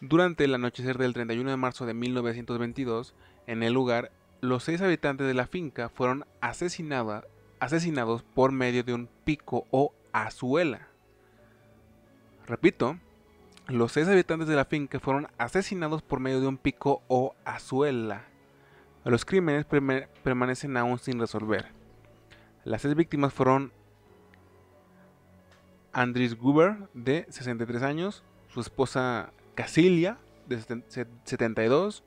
[0.00, 3.14] Durante el anochecer del 31 de marzo de 1922,
[3.46, 9.08] en el lugar, los seis habitantes de la finca fueron asesinados por medio de un
[9.24, 10.88] pico o azuela.
[12.46, 12.98] Repito,
[13.68, 18.24] los seis habitantes de la finca fueron asesinados por medio de un pico o azuela.
[19.04, 19.64] Los crímenes
[20.22, 21.75] permanecen aún sin resolver.
[22.66, 23.72] Las seis víctimas fueron
[25.92, 32.02] Andris Gruber, de 63 años, su esposa Casilia, de seten- se- 72,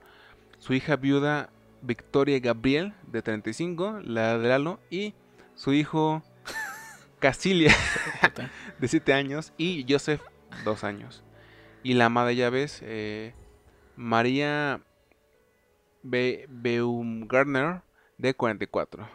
[0.59, 1.49] su hija viuda
[1.81, 5.13] Victoria Gabriel, de 35, la de Lalo, y
[5.55, 6.21] su hijo
[7.19, 7.73] Casilia,
[8.79, 10.21] de 7 años, y Joseph,
[10.65, 11.23] 2 años.
[11.83, 13.33] Y la ama de llaves, eh,
[13.95, 14.81] María
[16.03, 17.81] Be Baumgartner,
[18.17, 19.07] de 44.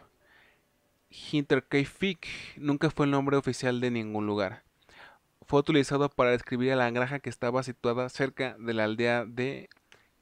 [1.15, 4.65] Hinterkaifeck nunca fue el nombre oficial de ningún lugar.
[5.47, 9.69] Fue utilizado para describir a la granja que estaba situada cerca de la aldea de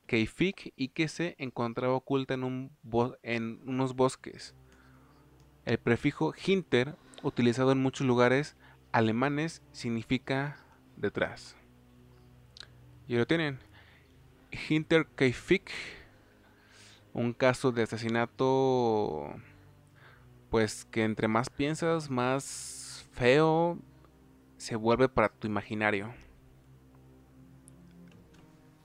[0.06, 4.54] Keifik y que se encontraba oculta en, unos bosques.
[5.64, 8.56] El prefijo Hinter, utilizado en muchos lugares
[8.90, 10.58] alemanes, significa
[10.96, 11.56] detrás.
[13.08, 13.60] Y lo tienen.
[14.68, 15.70] Hinterkaifeck,
[17.14, 19.34] un caso de asesinato,
[20.52, 23.78] pues que entre más piensas, más feo
[24.58, 26.12] se vuelve para tu imaginario.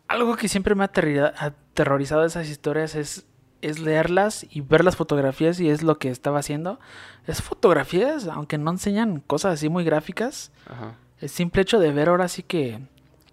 [0.07, 0.91] Algo que siempre me ha
[1.37, 3.27] aterrorizado de esas historias es,
[3.61, 6.79] es leerlas y ver las fotografías y es lo que estaba haciendo.
[7.25, 10.53] Es fotografías, aunque no enseñan cosas así muy gráficas.
[10.69, 10.95] Ajá.
[11.19, 12.79] El simple hecho de ver ahora sí que,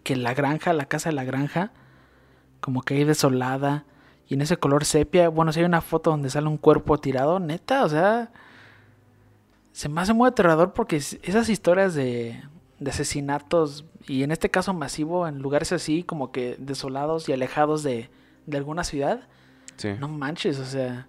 [0.03, 1.71] que la granja, la casa de la granja,
[2.61, 3.85] como que ahí desolada
[4.29, 5.29] y en ese color sepia.
[5.29, 8.31] Bueno, si hay una foto donde sale un cuerpo tirado, neta, o sea,
[9.73, 12.43] se me hace muy aterrador porque es- esas historias de,
[12.79, 17.83] de asesinatos y en este caso masivo en lugares así como que desolados y alejados
[17.83, 18.11] de,
[18.47, 19.29] de alguna ciudad,
[19.77, 19.91] Sí.
[19.99, 21.09] no manches, o sea,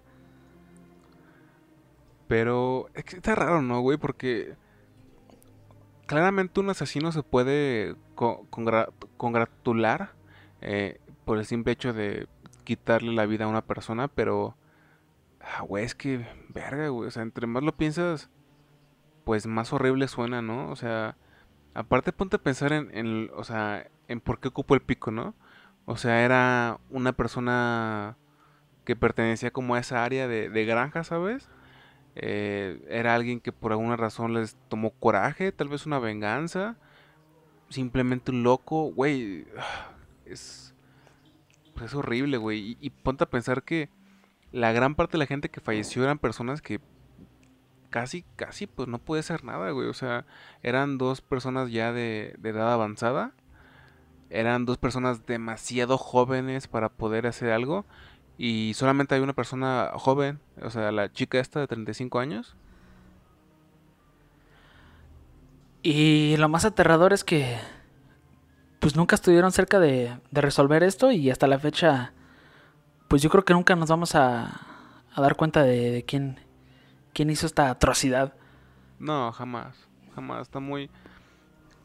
[2.27, 3.97] Pero es que está raro, ¿no, güey?
[3.99, 4.55] Porque
[6.07, 7.95] claramente un asesino se puede
[9.17, 10.13] congratular
[10.61, 12.27] eh, por el simple hecho de
[12.65, 14.57] quitarle la vida a una persona, pero...
[15.39, 17.07] Ah, güey, es que, verga, güey.
[17.07, 18.29] O sea, entre más lo piensas,
[19.25, 20.69] pues más horrible suena, ¿no?
[20.71, 21.17] O sea,
[21.73, 25.35] aparte ponte a pensar en, o sea, en por qué ocupó el pico, ¿no?
[25.85, 28.17] O sea, era una persona
[28.85, 31.49] que pertenecía como a esa área de, de granja, ¿sabes?
[32.15, 36.77] Eh, era alguien que por alguna razón les tomó coraje, tal vez una venganza,
[37.69, 39.45] simplemente un loco, güey,
[40.25, 40.64] es,
[41.75, 42.77] pues es horrible, güey.
[42.81, 43.89] Y, ponte a pensar que
[44.51, 46.79] la gran parte de la gente que falleció eran personas que
[47.89, 49.87] casi, casi, pues no puede ser nada, güey.
[49.87, 50.25] O sea,
[50.63, 53.33] eran dos personas ya de, de edad avanzada,
[54.29, 57.85] eran dos personas demasiado jóvenes para poder hacer algo
[58.37, 62.55] y solamente hay una persona joven, o sea, la chica esta de 35 años.
[65.83, 67.57] Y lo más aterrador es que
[68.85, 72.13] pues nunca estuvieron cerca de, resolver esto y hasta la fecha
[73.07, 74.61] pues yo creo que nunca nos vamos a,
[75.11, 76.39] a dar cuenta de, quién,
[77.11, 78.35] quién hizo esta atrocidad.
[78.99, 79.75] No, jamás,
[80.13, 80.91] jamás, está muy...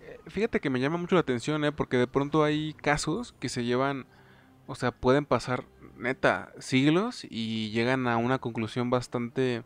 [0.03, 1.73] Eh, fíjate que me llama mucho la atención, ¿eh?
[1.73, 4.05] Porque de pronto hay casos que se llevan,
[4.67, 5.65] o sea, pueden pasar
[5.97, 9.63] neta, siglos y llegan a una conclusión bastante,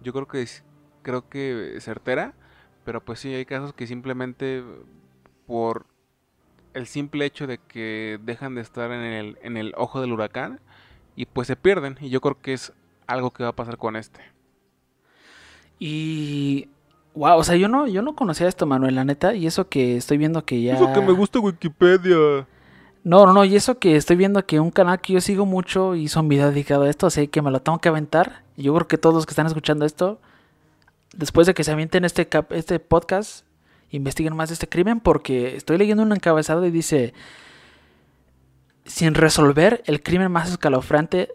[0.00, 0.48] yo creo que
[1.02, 2.32] creo que certera,
[2.86, 4.64] pero pues sí hay casos que simplemente
[5.46, 5.91] por
[6.74, 10.60] el simple hecho de que dejan de estar en el, en el ojo del huracán
[11.16, 12.72] y pues se pierden y yo creo que es
[13.06, 14.20] algo que va a pasar con este.
[15.78, 16.68] Y
[17.14, 19.96] wow, o sea, yo no yo no conocía esto, Manuel, la neta, y eso que
[19.96, 22.46] estoy viendo que ya Eso que me gusta Wikipedia.
[23.04, 25.96] No, no, no, y eso que estoy viendo que un canal que yo sigo mucho
[25.96, 28.44] hizo un video dedicado a esto, así que me lo tengo que aventar.
[28.56, 30.20] Y yo creo que todos los que están escuchando esto,
[31.12, 33.44] después de que se avienten este, este podcast,
[33.92, 37.14] investiguen más de este crimen, porque estoy leyendo un encabezado y dice,
[38.84, 41.34] sin resolver el crimen más escalofriante,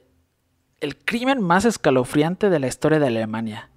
[0.81, 3.69] el crimen más escalofriante de la historia de Alemania.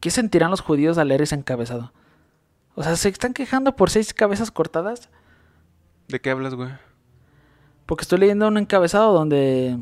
[0.00, 1.92] ¿Qué sentirán los judíos al leer ese encabezado?
[2.74, 5.10] O sea, ¿se están quejando por seis cabezas cortadas?
[6.08, 6.70] ¿De qué hablas, güey?
[7.86, 9.76] Porque estoy leyendo un encabezado donde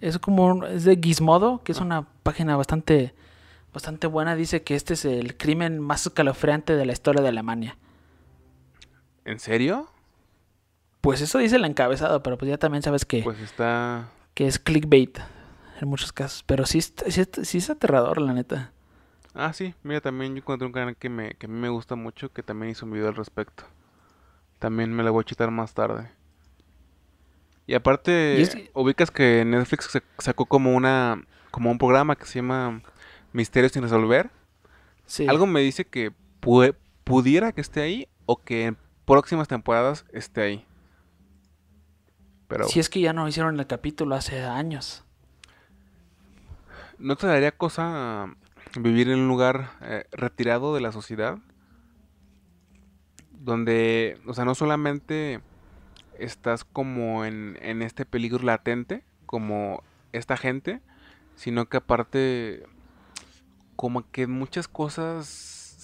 [0.00, 3.14] es como es de Gizmodo, que es una página bastante
[3.74, 7.76] bastante buena, dice que este es el crimen más escalofriante de la historia de Alemania.
[9.24, 9.88] ¿En serio?
[11.00, 14.58] Pues eso dice el encabezado, pero pues ya también sabes que pues está que es
[14.58, 15.18] clickbait
[15.80, 18.72] en muchos casos, pero sí, sí, sí es aterrador, la neta.
[19.34, 21.96] Ah, sí, mira, también yo encontré un canal que, me, que a mí me gusta
[21.96, 23.64] mucho, que también hizo un video al respecto.
[24.60, 26.10] También me la voy a chitar más tarde.
[27.66, 32.82] Y aparte, ubicas que Netflix sacó como una como un programa que se llama
[33.34, 34.30] Misterios sin resolver.
[35.04, 35.26] Sí.
[35.28, 36.10] Algo me dice que
[37.04, 40.66] pudiera que esté ahí o que en próximas temporadas esté ahí.
[42.48, 45.04] Pero si es que ya no hicieron el capítulo hace años.
[46.98, 48.34] ¿No te daría cosa
[48.78, 51.38] vivir en un lugar eh, retirado de la sociedad?
[53.44, 55.40] donde, o sea, no solamente
[56.18, 60.80] estás como en, en este peligro latente, como esta gente,
[61.36, 62.64] sino que aparte,
[63.76, 65.26] como que muchas cosas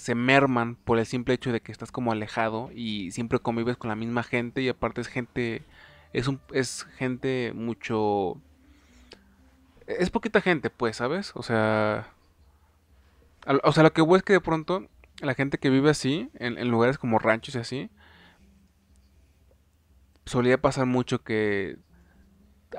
[0.00, 3.88] se merman por el simple hecho de que estás como alejado y siempre convives con
[3.90, 5.62] la misma gente y aparte es gente,
[6.14, 8.40] es, un, es gente mucho...
[9.86, 11.32] Es poquita gente, pues, ¿sabes?
[11.34, 12.14] O sea...
[13.62, 14.88] O sea, lo que voy es que de pronto
[15.20, 17.90] la gente que vive así, en, lugares como ranchos y así,
[20.24, 21.76] solía pasar mucho que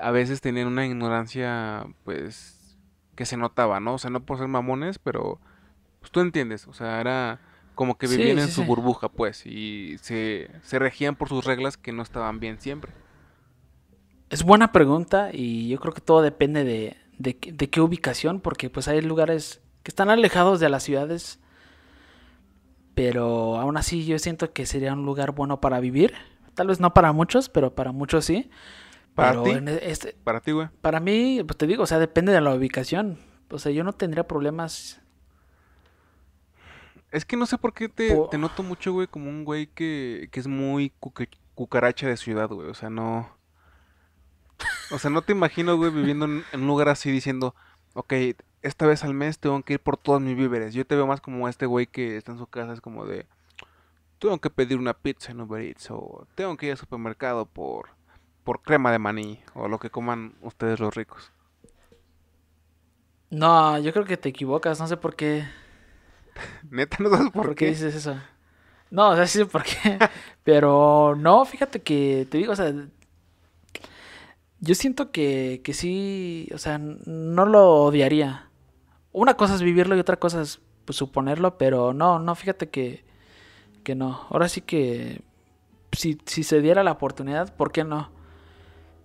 [0.00, 2.61] a veces tenían una ignorancia, pues,
[3.22, 3.94] que se notaba, ¿no?
[3.94, 5.38] O sea, no por ser mamones, pero
[6.00, 7.38] pues, tú entiendes, o sea, era
[7.76, 11.92] como que vivían en su burbuja, pues, y se, se regían por sus reglas que
[11.92, 12.92] no estaban bien siempre.
[14.28, 18.70] Es buena pregunta y yo creo que todo depende de, de, de qué ubicación, porque
[18.70, 21.38] pues hay lugares que están alejados de las ciudades
[22.94, 26.14] pero aún así yo siento que sería un lugar bueno para vivir.
[26.54, 28.50] Tal vez no para muchos, pero para muchos sí.
[29.14, 29.50] ¿Para ti?
[29.50, 30.68] E, este, para ti, güey.
[30.80, 33.18] Para mí, pues te digo, o sea, depende de la ubicación.
[33.50, 35.00] O sea, yo no tendría problemas.
[37.10, 40.28] Es que no sé por qué te, te noto mucho, güey, como un güey que,
[40.32, 40.92] que es muy
[41.54, 42.68] cucaracha de ciudad, güey.
[42.68, 43.30] O sea, no...
[44.90, 47.54] O sea, no te imagino, güey, viviendo en un lugar así diciendo,
[47.94, 48.12] ok,
[48.62, 50.72] esta vez al mes tengo que ir por todos mis víveres.
[50.72, 53.26] Yo te veo más como este güey que está en su casa, es como de,
[54.18, 57.90] tengo que pedir una pizza en Uber Eats o tengo que ir al supermercado por,
[58.44, 61.32] por crema de maní o lo que coman ustedes los ricos.
[63.30, 65.44] No, yo creo que te equivocas, no sé por qué.
[66.70, 67.66] Neta, no sabes por, ¿Por qué.
[67.66, 68.16] qué dices eso?
[68.90, 69.98] No, o sea, sí sé por qué.
[70.44, 72.72] Pero no, fíjate que te digo, o sea,
[74.60, 78.50] yo siento que, que sí, o sea, no lo odiaría.
[79.12, 83.04] Una cosa es vivirlo y otra cosa es pues, suponerlo, pero no, no, fíjate que,
[83.82, 84.26] que no.
[84.30, 85.22] Ahora sí que
[85.92, 88.10] si, si se diera la oportunidad, ¿por qué no?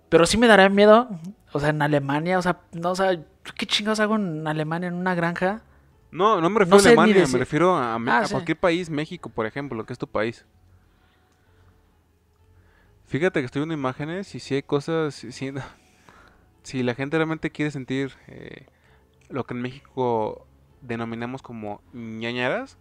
[0.08, 1.08] Pero sí me daría miedo,
[1.52, 3.18] o sea, en Alemania, o sea, no, o sea,
[3.56, 5.62] ¿qué chingados hago en Alemania en una granja?
[6.10, 8.24] No, no me refiero No sé a ni Alemania, decir- me refiero a, Ah, a
[8.24, 8.32] sí.
[8.32, 10.44] cualquier país, México, por ejemplo, que es tu país.
[13.06, 15.14] Fíjate que estoy viendo imágenes y si hay cosas,
[16.62, 18.66] si la gente realmente quiere sentir eh,
[19.30, 20.46] lo que en México
[20.82, 22.76] denominamos como ñañaras,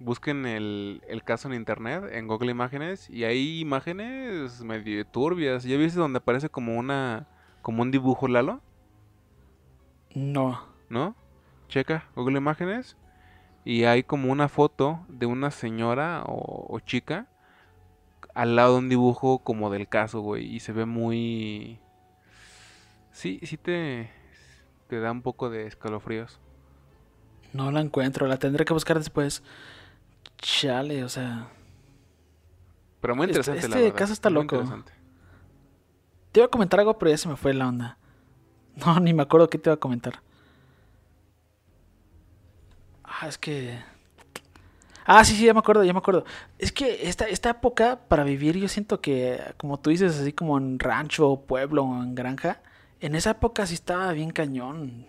[0.00, 5.62] busquen el, el caso en internet, en Google Imágenes, y hay imágenes medio turbias.
[5.62, 7.28] ¿Ya viste donde aparece como una,
[7.62, 8.60] como un dibujo Lalo?
[10.14, 10.70] No.
[10.90, 11.14] ¿no?
[11.68, 12.96] Checa Google Imágenes
[13.64, 17.28] y hay como una foto de una señora o, o chica
[18.34, 21.80] al lado de un dibujo como del caso, güey, y se ve muy...
[23.12, 24.10] Sí, sí te,
[24.88, 26.38] te da un poco de escalofríos.
[27.52, 29.42] No la encuentro, la tendré que buscar después.
[30.40, 31.48] Chale, o sea.
[33.00, 34.62] Pero muy Este- interesante, la este verdad, caso está muy loco.
[36.32, 37.96] Te iba a comentar algo, pero ya se me fue la onda.
[38.76, 40.22] No, ni me acuerdo qué te iba a comentar.
[43.04, 43.78] Ah, es que.
[45.04, 46.24] Ah, sí, sí, ya me acuerdo, ya me acuerdo.
[46.58, 50.56] Es que esta, esta época para vivir, yo siento que, como tú dices, así como
[50.56, 52.62] en rancho, pueblo o en granja,
[53.00, 55.06] en esa época sí estaba bien cañón.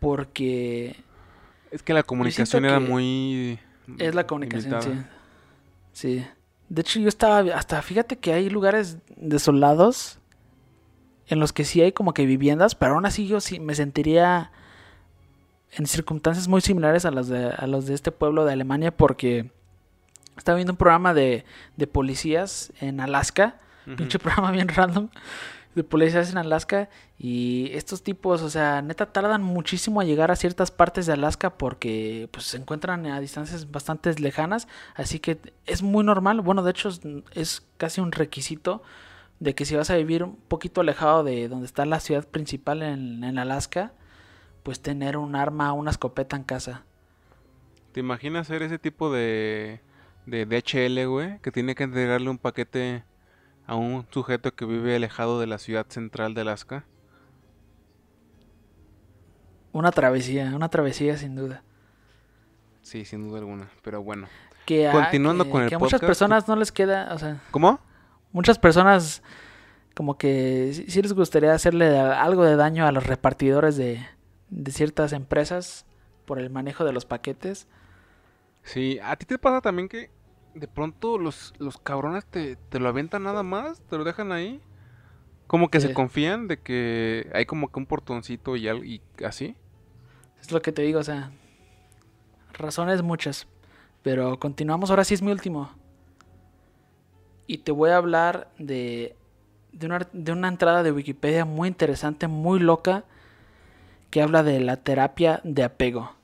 [0.00, 0.96] Porque
[1.74, 3.58] Es que la comunicación era muy...
[3.98, 4.88] Es la comunicación, sí.
[4.88, 5.10] limitada.
[5.92, 6.24] Sí.
[6.68, 7.40] De hecho, yo estaba.
[7.56, 10.20] Hasta fíjate que hay lugares desolados
[11.26, 14.52] en los que sí hay como que viviendas, pero aún así yo sí me sentiría
[15.72, 19.50] en circunstancias muy similares a las de, a los de este pueblo de Alemania, porque
[20.36, 21.44] estaba viendo un programa de,
[21.76, 23.56] de policías en Alaska,
[23.96, 25.08] pinche programa bien random
[25.74, 30.36] de policías en Alaska y estos tipos, o sea, neta tardan muchísimo a llegar a
[30.36, 35.82] ciertas partes de Alaska porque pues se encuentran a distancias bastante lejanas, así que es
[35.82, 36.90] muy normal, bueno, de hecho
[37.32, 38.82] es, casi un requisito
[39.40, 42.82] de que si vas a vivir un poquito alejado de donde está la ciudad principal
[42.82, 43.92] en, en Alaska,
[44.62, 46.84] pues tener un arma, una escopeta en casa.
[47.92, 49.80] ¿Te imaginas ser ese tipo de,
[50.26, 51.38] de DHL, güey?
[51.40, 53.04] Que tiene que entregarle un paquete
[53.66, 56.84] a un sujeto que vive alejado de la ciudad central de Alaska.
[59.72, 61.62] Una travesía, una travesía sin duda.
[62.82, 63.68] Sí, sin duda alguna.
[63.82, 64.28] Pero bueno.
[64.66, 67.40] Que a, Continuando que- con el que a muchas personas no les queda, o sea,
[67.50, 67.80] ¿Cómo?
[68.32, 69.22] muchas personas
[69.94, 74.04] como que sí, sí les gustaría hacerle algo de daño a los repartidores de,
[74.50, 75.86] de ciertas empresas
[76.24, 77.66] por el manejo de los paquetes.
[78.62, 80.10] Sí, ¿a ti te pasa también que
[80.54, 83.80] de pronto los, los cabrones te, te lo avientan nada más?
[83.82, 84.60] ¿Te lo dejan ahí?
[85.46, 89.56] Como que se confían de que hay como que un portoncito y, al- y así.
[90.40, 91.30] Es lo que te digo, o sea,
[92.52, 93.46] razones muchas.
[94.02, 95.70] Pero continuamos, ahora sí es mi último.
[97.46, 99.16] Y te voy a hablar de,
[99.72, 103.04] de, una, de una entrada de Wikipedia muy interesante, muy loca,
[104.10, 106.14] que habla de la terapia de apego.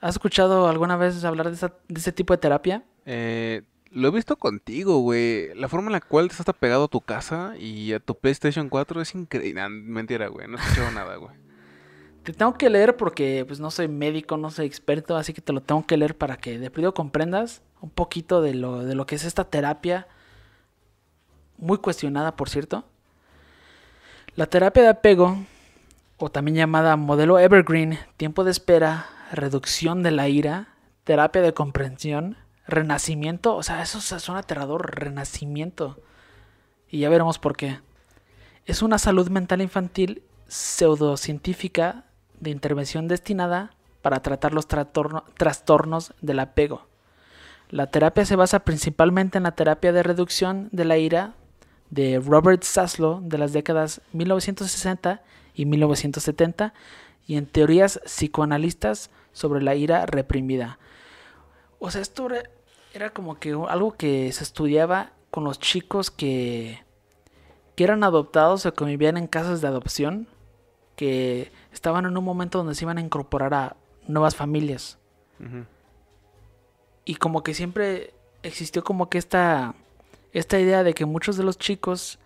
[0.00, 2.84] ¿Has escuchado alguna vez hablar de, esa- de ese tipo de terapia?
[3.12, 5.52] Eh, lo he visto contigo, güey.
[5.56, 9.00] La forma en la cual estás apegado a tu casa y a tu PlayStation 4
[9.00, 9.68] es increíble.
[9.68, 10.46] Mentira, güey.
[10.46, 11.34] No he escuchado nada, güey.
[12.22, 15.52] Te tengo que leer porque pues no soy médico, no soy experto, así que te
[15.52, 19.06] lo tengo que leer para que de primero comprendas un poquito de lo, de lo
[19.06, 20.06] que es esta terapia,
[21.56, 22.84] muy cuestionada por cierto.
[24.36, 25.38] La terapia de apego,
[26.18, 30.68] o también llamada modelo Evergreen, tiempo de espera, reducción de la ira,
[31.02, 32.36] terapia de comprensión,
[32.70, 35.98] renacimiento, o sea, eso suena aterrador, renacimiento.
[36.88, 37.80] Y ya veremos por qué.
[38.66, 42.04] Es una salud mental infantil pseudocientífica
[42.40, 43.70] de intervención destinada
[44.02, 46.86] para tratar los trastornos del apego.
[47.68, 51.34] La terapia se basa principalmente en la terapia de reducción de la ira
[51.90, 55.22] de Robert Zaslow de las décadas 1960
[55.54, 56.72] y 1970
[57.26, 60.78] y en teorías psicoanalistas sobre la ira reprimida.
[61.78, 62.28] O sea, esto
[62.92, 66.82] era, como que algo que se estudiaba con los chicos que,
[67.76, 70.26] que eran adoptados o que vivían en casas de adopción,
[70.96, 73.76] que estaban en un momento donde se iban a incorporar a
[74.06, 74.98] nuevas familias.
[77.04, 78.12] Y como que siempre
[78.42, 79.74] existió como que esta,
[80.32, 82.18] esta idea de que muchos de los chicos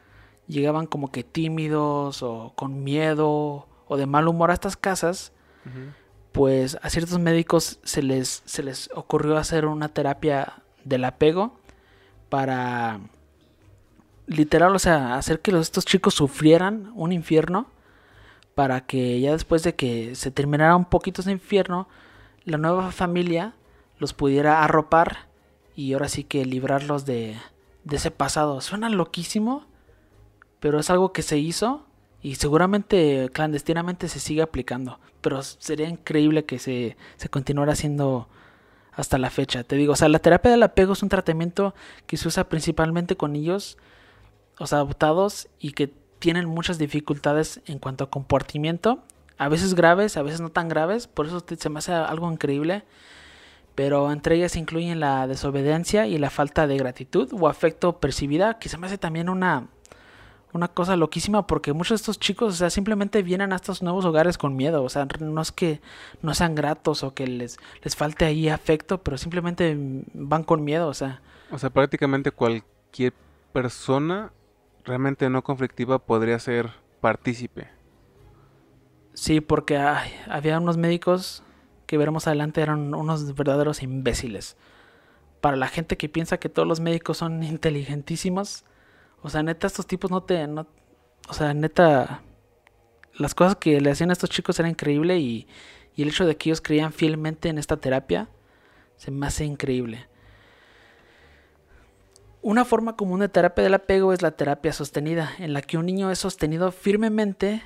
[0.49, 5.33] llegaban como que tímidos o con miedo o o de mal humor a estas casas,
[6.35, 11.55] pues a ciertos médicos se les, se les ocurrió hacer una terapia del apego
[12.29, 12.99] para
[14.27, 17.69] literal, o sea, hacer que estos chicos sufrieran un infierno
[18.57, 21.87] para que ya después de que se terminara un poquito ese infierno,
[22.45, 23.55] la nueva familia
[24.01, 25.29] los pudiera arropar
[25.77, 27.37] y ahora sí que librarlos de,
[27.85, 28.61] de ese pasado.
[28.61, 29.67] Suena loquísimo,
[30.59, 31.87] pero es algo que se hizo
[32.25, 34.99] y seguramente clandestinamente se sigue aplicando.
[35.21, 38.29] Pero sería increíble que se, se continuara haciendo
[38.93, 39.63] hasta la fecha.
[39.63, 41.75] Te digo, o sea, la terapia del apego es un tratamiento
[42.07, 43.77] que se usa principalmente con niños,
[44.59, 49.03] o sea, adoptados y que tienen muchas dificultades en cuanto a comportamiento,
[49.37, 52.85] a veces graves, a veces no tan graves, por eso se me hace algo increíble,
[53.75, 58.71] pero entre ellas incluyen la desobediencia y la falta de gratitud o afecto percibida, que
[58.71, 59.69] se me hace también una,
[60.55, 64.05] una cosa loquísima porque muchos de estos chicos, o sea, simplemente vienen a estos nuevos
[64.05, 65.81] hogares con miedo, o sea, no es que
[66.23, 69.77] no sean gratos o que les, les falte ahí afecto, pero simplemente
[70.15, 71.21] van con miedo, o sea.
[71.51, 73.13] O sea, prácticamente cualquier
[73.53, 74.33] persona
[74.85, 77.69] realmente no conflictiva podría ser partícipe.
[79.13, 81.43] Sí, porque había unos médicos
[81.87, 84.57] que veremos adelante eran unos verdaderos imbéciles.
[85.41, 88.65] Para la gente que piensa que todos los médicos son inteligentísimos,
[89.25, 90.47] o sea, neta, estos tipos no te.
[90.47, 90.67] No,
[91.29, 92.23] o sea, neta.
[93.15, 95.49] Las cosas que le hacían a estos chicos era increíble y,
[95.97, 98.29] y el hecho de que ellos creían fielmente en esta terapia
[98.97, 100.09] se me hace increíble.
[102.43, 105.87] Una forma común de terapia del apego es la terapia sostenida, en la que un
[105.87, 107.63] niño es sostenido firmemente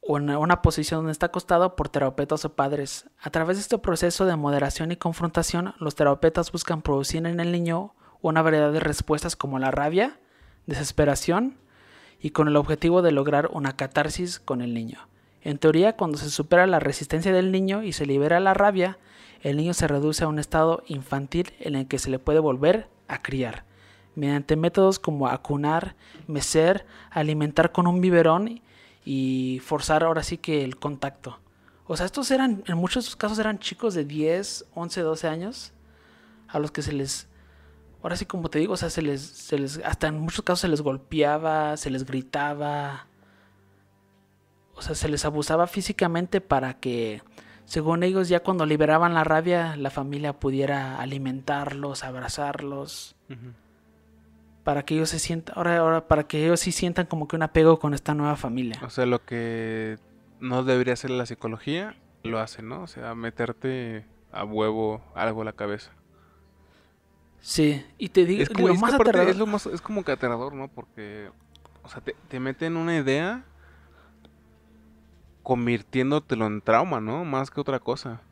[0.00, 3.10] o en una posición donde está acostado por terapeutas o padres.
[3.20, 7.50] A través de este proceso de moderación y confrontación, los terapeutas buscan producir en el
[7.50, 10.20] niño una variedad de respuestas como la rabia,
[10.66, 11.58] desesperación
[12.20, 15.08] y con el objetivo de lograr una catarsis con el niño.
[15.42, 18.98] En teoría, cuando se supera la resistencia del niño y se libera la rabia,
[19.42, 22.88] el niño se reduce a un estado infantil en el que se le puede volver
[23.08, 23.64] a criar,
[24.14, 25.96] mediante métodos como acunar,
[26.26, 28.62] mecer, alimentar con un biberón
[29.04, 31.40] y forzar ahora sí que el contacto.
[31.86, 35.72] O sea, estos eran, en muchos casos eran chicos de 10, 11, 12 años
[36.48, 37.28] a los que se les
[38.04, 40.60] ahora sí como te digo, o sea, se les, se les, hasta en muchos casos
[40.60, 43.06] se les golpeaba, se les gritaba,
[44.74, 47.22] o sea, se les abusaba físicamente para que,
[47.64, 53.16] según ellos, ya cuando liberaban la rabia, la familia pudiera alimentarlos, abrazarlos,
[54.64, 57.42] para que ellos se sientan, ahora, ahora, para que ellos sí sientan como que un
[57.42, 58.80] apego con esta nueva familia.
[58.82, 59.98] O sea, lo que
[60.40, 62.82] no debería hacer la psicología, lo hace, ¿no?
[62.82, 65.90] O sea, meterte a huevo algo a la cabeza.
[67.44, 69.28] Sí, y te digo, es como, lo más aterrador.
[69.28, 70.68] Es, lo más, es como que aterrador, ¿no?
[70.68, 71.28] Porque,
[71.82, 73.44] o sea, te, te meten una idea
[75.42, 77.22] convirtiéndotelo en trauma, ¿no?
[77.26, 78.22] Más que otra cosa.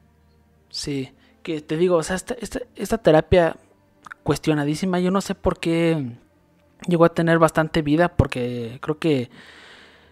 [0.71, 3.59] Sí, que te digo, o sea, esta, esta, esta terapia
[4.23, 6.17] cuestionadísima, yo no sé por qué
[6.89, 9.29] llegó a tener bastante vida, porque creo que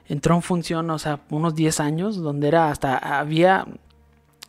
[0.08, 3.66] entró en función, o sea, unos 10 años, donde era hasta, había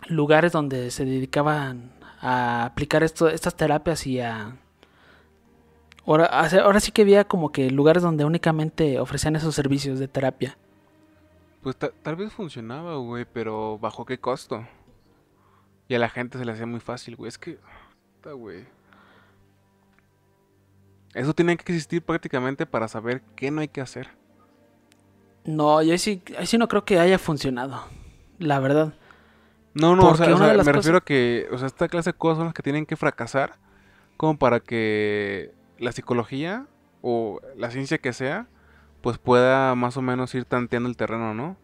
[0.07, 4.55] lugares donde se dedicaban a aplicar esto, estas terapias y a...
[6.05, 10.57] Ahora, ahora sí que había como que lugares donde únicamente ofrecían esos servicios de terapia.
[11.61, 14.65] Pues tal vez funcionaba, güey, pero ¿bajo qué costo?
[15.87, 17.29] Y a la gente se le hacía muy fácil, güey.
[17.29, 17.59] Es que...
[18.23, 18.65] güey.
[21.13, 24.09] Eso tiene que existir prácticamente para saber qué no hay que hacer.
[25.43, 27.83] No, yo sí, sí no creo que haya funcionado.
[28.39, 28.93] La verdad.
[29.73, 32.45] No, no, o sea, me refiero a que, o sea, esta clase de cosas son
[32.47, 33.57] las que tienen que fracasar
[34.17, 36.67] como para que la psicología
[37.01, 38.47] o la ciencia que sea,
[39.01, 41.57] pues pueda más o menos ir tanteando el terreno, ¿no?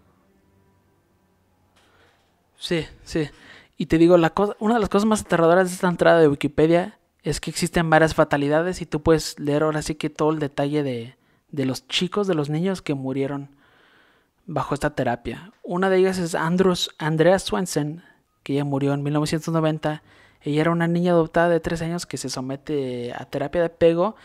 [2.55, 3.29] Sí, sí.
[3.77, 6.27] Y te digo, la cosa, una de las cosas más aterradoras de esta entrada de
[6.27, 10.39] Wikipedia es que existen varias fatalidades y tú puedes leer ahora sí que todo el
[10.39, 11.17] detalle de,
[11.51, 13.56] de los chicos, de los niños que murieron
[14.47, 15.51] bajo esta terapia.
[15.61, 18.01] Una de ellas es Andrews, Andrea Swensen,
[18.43, 20.01] que ya murió en 1990.
[20.41, 24.15] Ella era una niña adoptada de 3 años que se somete a terapia de apego,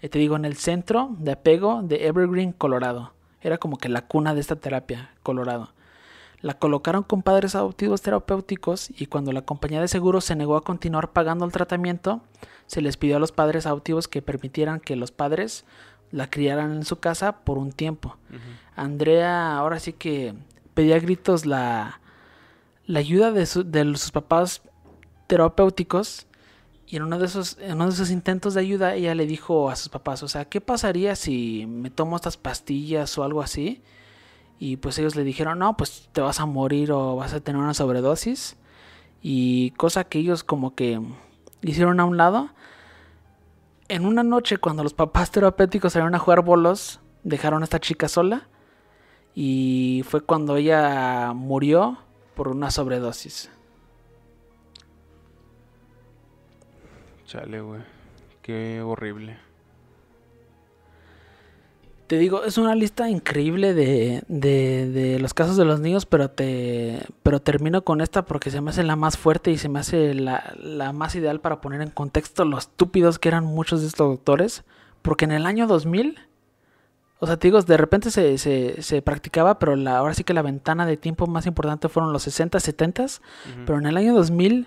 [0.00, 3.12] eh, te digo, en el centro de apego de Evergreen, Colorado.
[3.40, 5.72] Era como que la cuna de esta terapia, Colorado.
[6.40, 10.64] La colocaron con padres adoptivos terapéuticos y cuando la compañía de seguros se negó a
[10.64, 12.20] continuar pagando el tratamiento,
[12.66, 15.64] se les pidió a los padres adoptivos que permitieran que los padres
[16.10, 18.16] la criaran en su casa por un tiempo.
[18.76, 20.34] Andrea ahora sí que
[20.74, 22.00] pedía gritos la,
[22.86, 24.62] la ayuda de, de sus papás
[25.26, 26.26] terapéuticos
[26.86, 29.70] y en uno, de esos, en uno de esos intentos de ayuda ella le dijo
[29.70, 33.82] a sus papás, o sea, ¿qué pasaría si me tomo estas pastillas o algo así?
[34.58, 37.60] Y pues ellos le dijeron, no, pues te vas a morir o vas a tener
[37.60, 38.56] una sobredosis.
[39.22, 41.00] Y cosa que ellos como que
[41.62, 42.50] hicieron a un lado.
[43.88, 48.06] En una noche cuando los papás terapéuticos salieron a jugar bolos, dejaron a esta chica
[48.06, 48.48] sola.
[49.34, 51.98] Y fue cuando ella murió
[52.34, 53.50] por una sobredosis.
[57.26, 57.80] Chale, güey.
[58.42, 59.38] Qué horrible.
[62.08, 66.28] Te digo, es una lista increíble de, de, de, los casos de los niños, pero
[66.28, 69.78] te pero termino con esta porque se me hace la más fuerte y se me
[69.78, 73.86] hace la, la más ideal para poner en contexto lo estúpidos que eran muchos de
[73.86, 74.64] estos doctores.
[75.00, 76.18] Porque en el año 2000,
[77.22, 80.34] o sea, te digo, de repente se, se, se practicaba, pero la, ahora sí que
[80.34, 83.64] la ventana de tiempo más importante fueron los 60, 70, uh -huh.
[83.64, 84.66] pero en el año 2000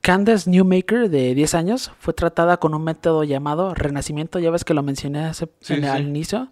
[0.00, 4.38] Candace Newmaker, de 10 años, fue tratada con un método llamado renacimiento.
[4.38, 5.86] Ya ves que lo mencioné hace, sí, en, sí.
[5.88, 6.48] al inicio.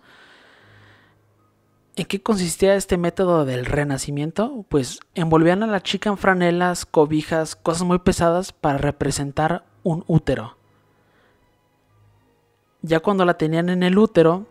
[1.94, 4.64] ¿En qué consistía este método del renacimiento?
[4.68, 10.57] Pues envolvían a la chica en franelas, cobijas, cosas muy pesadas para representar un útero.
[12.82, 14.46] Ya cuando la tenían en el útero,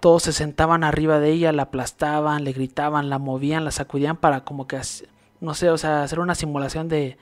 [0.00, 4.44] todos se sentaban arriba de ella, la aplastaban, le gritaban, la movían, la sacudían para
[4.44, 4.80] como que,
[5.40, 7.16] no sé, o sea, hacer una simulación de,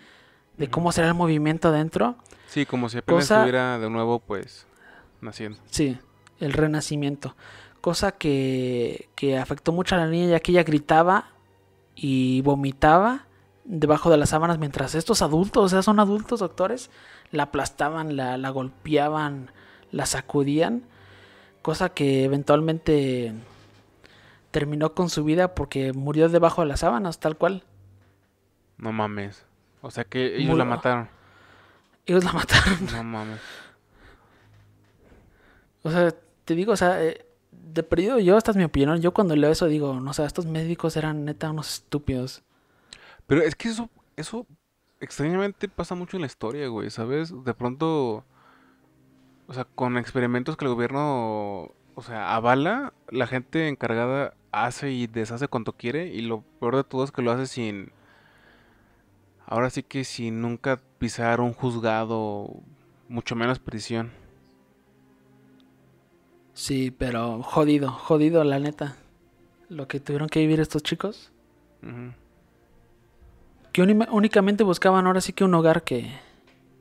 [0.59, 2.17] de cómo será el movimiento dentro.
[2.47, 3.37] Sí, como si apenas Cosa...
[3.37, 4.67] estuviera de nuevo, pues,
[5.21, 5.59] naciendo.
[5.71, 5.99] Sí,
[6.41, 7.37] el renacimiento.
[7.81, 11.31] Cosa que, que afectó mucho a la niña, ya que ella gritaba
[11.95, 13.27] y vomitaba
[13.65, 16.91] debajo de las sábanas, mientras estos adultos, o sea, son adultos doctores,
[17.31, 19.51] la aplastaban, la, la golpeaban,
[19.91, 20.85] la sacudían.
[21.65, 23.33] Cosa que eventualmente
[24.51, 27.65] terminó con su vida porque murió debajo de las sábanas, tal cual.
[28.77, 29.47] No mames.
[29.81, 31.09] O sea que ellos la mataron.
[32.05, 32.85] Ellos la mataron.
[32.93, 33.41] No mames.
[35.85, 39.01] O sea, te digo, o sea, eh, de perdido yo, esta es mi opinión.
[39.01, 42.43] Yo cuando leo eso digo, no sé, sea, estos médicos eran neta unos estúpidos.
[43.27, 44.47] Pero es que eso, eso
[45.01, 47.33] extrañamente pasa mucho en la historia, güey, ¿sabes?
[47.43, 48.23] De pronto,
[49.47, 55.07] o sea, con experimentos que el gobierno, o sea, avala, la gente encargada hace y
[55.07, 57.93] deshace cuanto quiere y lo peor de todo es que lo hace sin
[59.47, 62.51] Ahora sí que sin nunca pisar un juzgado,
[63.09, 64.11] mucho menos prisión.
[66.55, 68.97] Sí, pero jodido, jodido la neta.
[69.69, 71.31] Lo que tuvieron que vivir estos chicos.
[71.83, 72.15] Uh -huh.
[73.73, 76.13] Que únicamente buscaban ahora sí que un hogar que...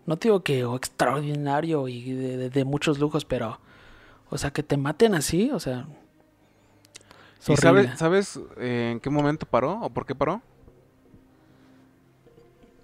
[0.06, 3.60] No digo que extraordinario y de, de, de, muchos lujos, pero...
[4.30, 5.88] O sea, que te maten así, o sea...
[7.47, 10.41] ¿Y sabes, sabes eh, en qué momento paró o por qué paró?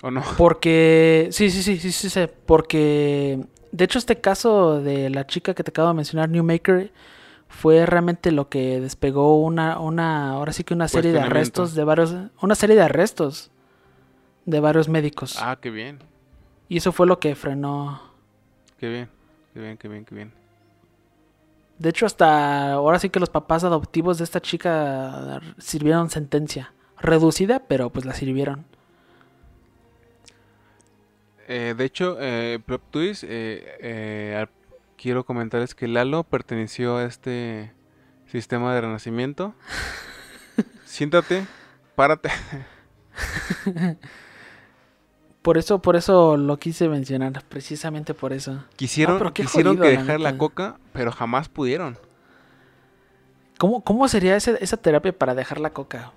[0.01, 0.24] ¿O no?
[0.38, 1.30] Porque.
[1.32, 2.28] Sí, sí, sí, sí, sí, sí.
[2.45, 3.39] Porque.
[3.72, 6.91] De hecho, este caso de la chica que te acabo de mencionar, Newmaker,
[7.47, 9.80] fue realmente lo que despegó una.
[9.80, 12.13] una ahora sí que una serie de arrestos de varios.
[12.41, 13.51] Una serie de arrestos
[14.45, 15.38] de varios médicos.
[15.39, 15.99] Ah, qué bien.
[16.70, 17.99] Y eso fue lo que frenó.
[18.78, 19.09] Qué bien,
[19.53, 20.32] qué bien, qué bien, qué bien.
[21.80, 26.74] De hecho, hasta ahora sí que los papás adoptivos de esta chica sirvieron sentencia.
[26.97, 28.65] Reducida, pero pues la sirvieron.
[31.47, 34.45] Eh, de hecho, eh, Plop Twist, eh, eh
[34.97, 37.72] quiero comentarles que Lalo perteneció a este
[38.28, 39.55] sistema de renacimiento.
[40.86, 41.45] Siéntate,
[41.95, 42.30] párate.
[45.41, 48.63] por eso, por eso lo quise mencionar, precisamente por eso.
[48.75, 51.97] Quisieron, no, quisieron jodido, que dejar la, la, coca, pero jamás pudieron.
[53.57, 56.13] ¿Cómo, cómo sería ese, esa terapia para dejar la coca?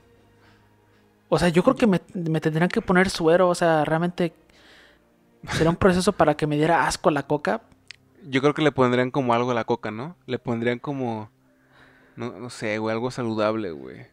[1.28, 4.34] O sea, yo creo que me, me tendrían que poner suero, o sea, realmente
[5.50, 7.62] ¿Será un proceso para que me diera asco la coca?
[8.28, 10.16] Yo creo que le pondrían como algo a la coca, ¿no?
[10.26, 11.30] Le pondrían como.
[12.14, 14.06] No, no sé, güey, algo saludable, güey.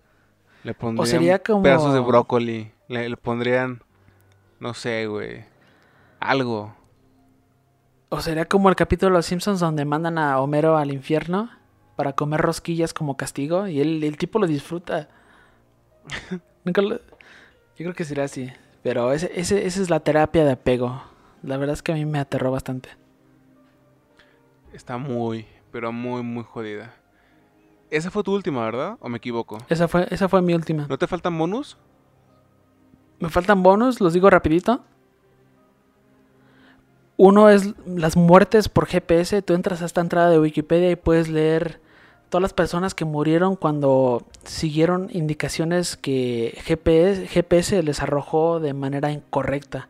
[0.63, 1.61] Le pondrían o sería como...
[1.61, 2.71] pedazos de brócoli.
[2.87, 3.83] Le, le pondrían.
[4.59, 5.45] No sé, güey.
[6.19, 6.75] Algo.
[8.09, 11.49] O sería como el capítulo de Los Simpsons donde mandan a Homero al infierno
[11.95, 15.09] para comer rosquillas como castigo y él, el tipo lo disfruta.
[16.65, 16.95] Nunca lo...
[16.95, 18.51] Yo creo que será así.
[18.83, 21.01] Pero ese, ese, esa es la terapia de apego.
[21.43, 22.89] La verdad es que a mí me aterró bastante.
[24.73, 26.93] Está muy, pero muy, muy jodida.
[27.89, 28.97] Esa fue tu última, ¿verdad?
[28.99, 29.57] ¿O me equivoco?
[29.69, 30.85] Esa fue, esa fue mi última.
[30.87, 31.77] ¿No te faltan bonus?
[33.19, 34.81] Me faltan bonus, los digo rapidito.
[37.17, 39.41] Uno es las muertes por GPS.
[39.41, 41.81] Tú entras a esta entrada de Wikipedia y puedes leer
[42.29, 49.11] todas las personas que murieron cuando siguieron indicaciones que GPS, GPS les arrojó de manera
[49.11, 49.89] incorrecta.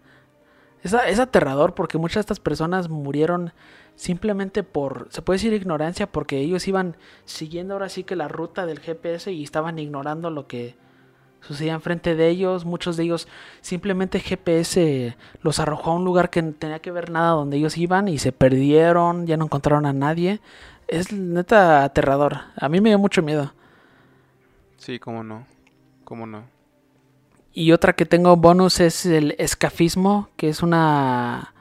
[0.81, 3.51] Es, es, aterrador porque muchas de estas personas murieron
[3.95, 8.65] simplemente por, se puede decir ignorancia, porque ellos iban siguiendo ahora sí que la ruta
[8.65, 10.75] del GPS y estaban ignorando lo que
[11.41, 12.65] sucedía enfrente de ellos.
[12.65, 13.27] Muchos de ellos
[13.61, 17.77] simplemente GPS los arrojó a un lugar que no tenía que ver nada donde ellos
[17.77, 20.41] iban y se perdieron, ya no encontraron a nadie.
[20.87, 22.39] Es neta aterrador.
[22.55, 23.53] A mí me dio mucho miedo.
[24.77, 25.45] Sí, cómo no.
[26.03, 26.43] Cómo no.
[27.53, 31.53] Y otra que tengo bonus es el escafismo, que es una,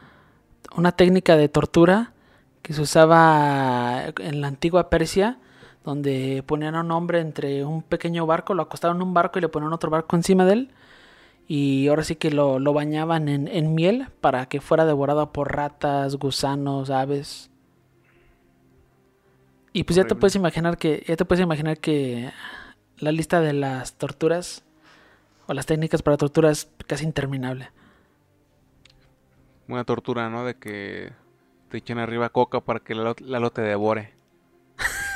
[0.76, 2.12] una técnica de tortura
[2.62, 5.38] que se usaba en la antigua Persia,
[5.84, 9.42] donde ponían a un hombre entre un pequeño barco, lo acostaban en un barco y
[9.42, 10.70] le ponían otro barco encima de él.
[11.46, 15.56] Y ahora sí que lo, lo bañaban en, en, miel para que fuera devorado por
[15.56, 17.50] ratas, gusanos, aves.
[19.72, 22.30] Y pues ya te puedes imaginar que, ya te puedes imaginar que
[22.98, 24.64] la lista de las torturas
[25.46, 27.70] o las técnicas para tortura es casi interminable.
[29.68, 30.44] Una tortura, ¿no?
[30.44, 31.12] De que
[31.68, 34.12] te echen arriba coca para que Lalo, te devore.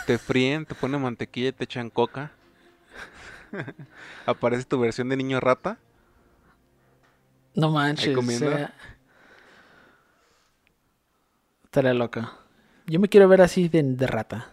[0.06, 2.32] Te fríen, te ponen mantequilla y te echan coca.
[4.26, 5.78] Aparece tu versión de niño rata.
[7.54, 8.16] No manches.
[11.64, 12.32] Estaría loca.
[12.86, 14.50] Yo me quiero ver así de, de rata.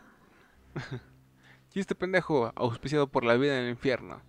[1.70, 4.22] Chiste pendejo, auspiciado por la vida en el infierno.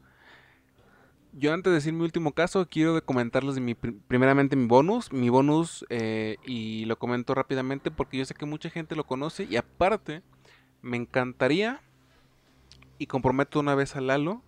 [1.32, 5.12] Yo antes de decir mi último caso, quiero comentarles mi, primeramente mi bonus.
[5.12, 9.44] Mi bonus, eh, y lo comento rápidamente porque yo sé que mucha gente lo conoce.
[9.48, 10.22] Y aparte,
[10.82, 11.80] me encantaría,
[12.98, 14.42] y comprometo una vez a Lalo,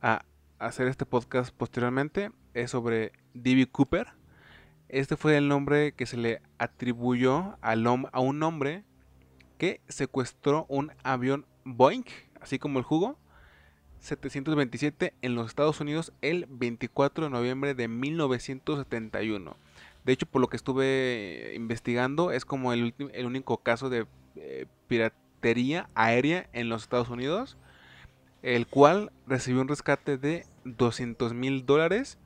[0.00, 0.24] a
[0.58, 2.30] hacer este podcast posteriormente.
[2.54, 3.66] Es sobre D.B.
[3.66, 4.08] Cooper.
[4.88, 8.84] Este fue el nombre que se le atribuyó al a un hombre
[9.58, 12.04] que secuestró un avión Boeing,
[12.40, 13.18] así como el jugo
[14.00, 19.56] 727 en los Estados Unidos el 24 de noviembre de 1971.
[20.04, 24.66] De hecho, por lo que estuve investigando, es como el, el único caso de eh,
[25.42, 27.58] piratería aérea en los Estados Unidos,
[28.42, 32.18] el cual recibió un rescate de 200 mil dólares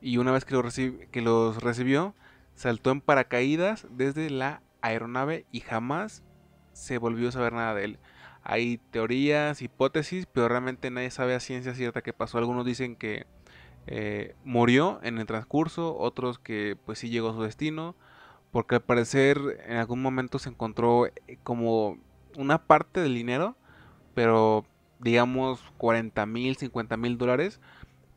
[0.00, 0.62] y una vez que, lo
[1.10, 2.14] que los recibió,
[2.54, 6.22] saltó en paracaídas desde la aeronave y jamás
[6.72, 7.98] se volvió a saber nada de él.
[8.44, 12.38] Hay teorías, hipótesis, pero realmente nadie sabe a ciencia cierta qué pasó.
[12.38, 13.26] Algunos dicen que
[13.86, 17.94] eh, murió en el transcurso, otros que pues sí llegó a su destino,
[18.50, 21.98] porque al parecer en algún momento se encontró eh, como
[22.36, 23.56] una parte del dinero,
[24.14, 24.64] pero
[25.00, 27.60] digamos 40 mil, 50 mil dólares,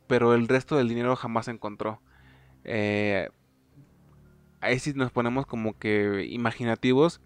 [0.08, 2.00] pero el resto del dinero jamás se encontró.
[2.64, 3.30] Eh,
[4.62, 7.22] ahí sí nos ponemos como que imaginativos,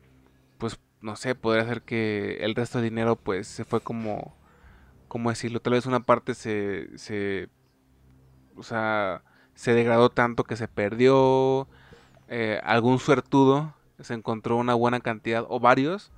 [0.57, 4.35] pues no sé, podría ser que el resto del dinero pues se fue como,
[5.07, 5.61] ¿cómo decirlo?
[5.61, 7.49] Tal vez una parte se, se,
[8.55, 9.23] o sea,
[9.55, 11.67] se degradó tanto que se perdió,
[12.27, 16.11] eh, algún suertudo se encontró una buena cantidad, o varios,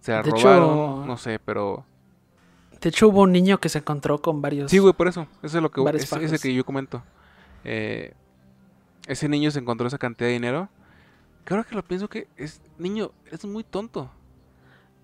[0.00, 1.84] se la robaron, no sé, pero...
[2.80, 4.70] De hecho hubo un niño que se encontró con varios...
[4.70, 7.02] Sí, güey, por eso, eso es lo que, es, ese que yo comento.
[7.64, 8.14] Eh,
[9.06, 10.68] ese niño se encontró esa cantidad de dinero
[11.44, 14.10] que ahora que lo pienso que es, niño, es muy tonto.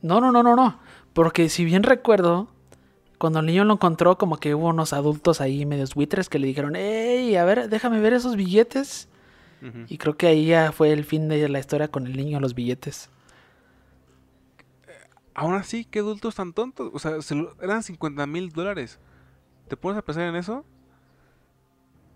[0.03, 0.79] No, no, no, no, no.
[1.13, 2.49] Porque si bien recuerdo,
[3.19, 6.47] cuando el niño lo encontró, como que hubo unos adultos ahí medios buitres que le
[6.47, 9.09] dijeron, hey, a ver, déjame ver esos billetes.
[9.89, 12.55] Y creo que ahí ya fue el fin de la historia con el niño, los
[12.55, 13.11] billetes.
[15.39, 16.91] Aún así, qué adultos tan tontos.
[16.95, 17.19] O sea,
[17.61, 18.99] eran 50 mil dólares.
[19.69, 20.65] ¿Te pones a pensar en eso?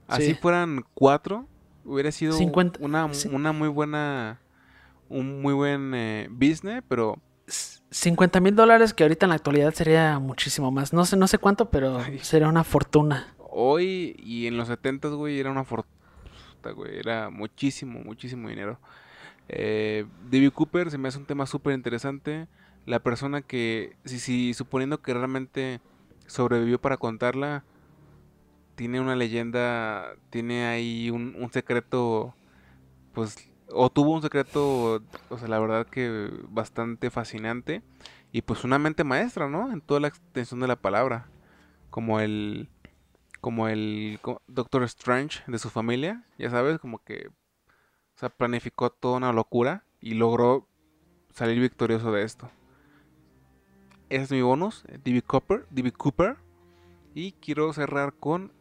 [0.08, 1.46] Así fueran cuatro,
[1.84, 2.38] Hubiera sido
[2.80, 4.40] una, una, muy buena.
[5.10, 7.18] Un muy buen eh, business, pero.
[7.90, 10.94] 50 mil dólares que ahorita en la actualidad sería muchísimo más.
[10.94, 13.34] No sé, no sé cuánto, pero sería una fortuna.
[13.38, 15.90] Hoy y en los 70, güey, era una fortuna,
[16.74, 16.98] güey.
[16.98, 18.78] Era muchísimo, muchísimo dinero.
[19.48, 22.46] Eh, David Cooper se me hace un tema súper interesante.
[22.86, 25.80] La persona que, si, si suponiendo que realmente
[26.26, 27.64] sobrevivió para contarla,
[28.80, 32.34] tiene una leyenda, tiene ahí un, secreto,
[33.12, 33.36] pues,
[33.68, 37.82] o tuvo un secreto, o sea, la verdad que bastante fascinante.
[38.32, 39.70] Y pues una mente maestra, ¿no?
[39.70, 41.26] En toda la extensión de la palabra.
[41.90, 42.70] Como el,
[43.42, 49.18] como el Doctor Strange de su familia, ya sabes, como que, o sea, planificó toda
[49.18, 50.66] una locura y logró
[51.34, 52.50] salir victorioso de esto.
[54.11, 55.22] Ese es mi bonus, D.B.
[55.22, 55.92] Cooper, D.B.
[55.92, 56.36] Cooper.
[57.14, 58.52] Y quiero cerrar con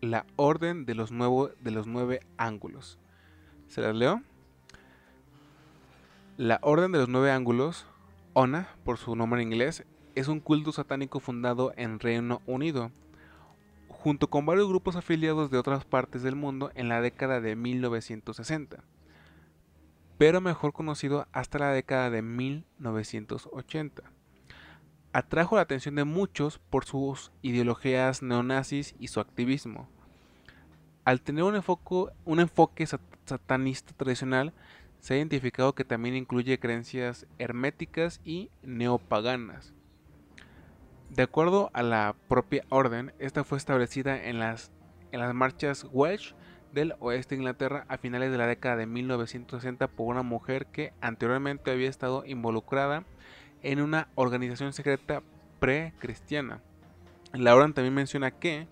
[0.00, 2.98] la orden de los, de los nueve ángulos.
[3.68, 4.22] ¿Se las leo?
[6.38, 7.86] La orden de los nueve ángulos,
[8.32, 9.84] ONA, por su nombre en inglés,
[10.14, 12.90] es un culto satánico fundado en Reino Unido,
[13.88, 18.82] junto con varios grupos afiliados de otras partes del mundo en la década de 1960.
[20.16, 24.15] pero mejor conocido hasta la década de 1980.
[25.16, 29.88] Atrajo la atención de muchos por sus ideologías neonazis y su activismo.
[31.06, 32.86] Al tener un enfoque,
[33.24, 34.52] satanista tradicional,
[35.00, 39.72] se ha identificado que también incluye creencias herméticas y neopaganas.
[41.08, 44.70] De acuerdo a la propia orden, esta fue establecida en las
[45.32, 46.34] marchas Welsh
[46.74, 50.92] del oeste de Inglaterra a finales de la década de 1960 por una mujer que
[51.00, 53.06] anteriormente había estado involucrada
[53.66, 55.22] en una organización secreta
[55.58, 56.62] pre-cristiana.
[57.32, 58.68] La orden también menciona que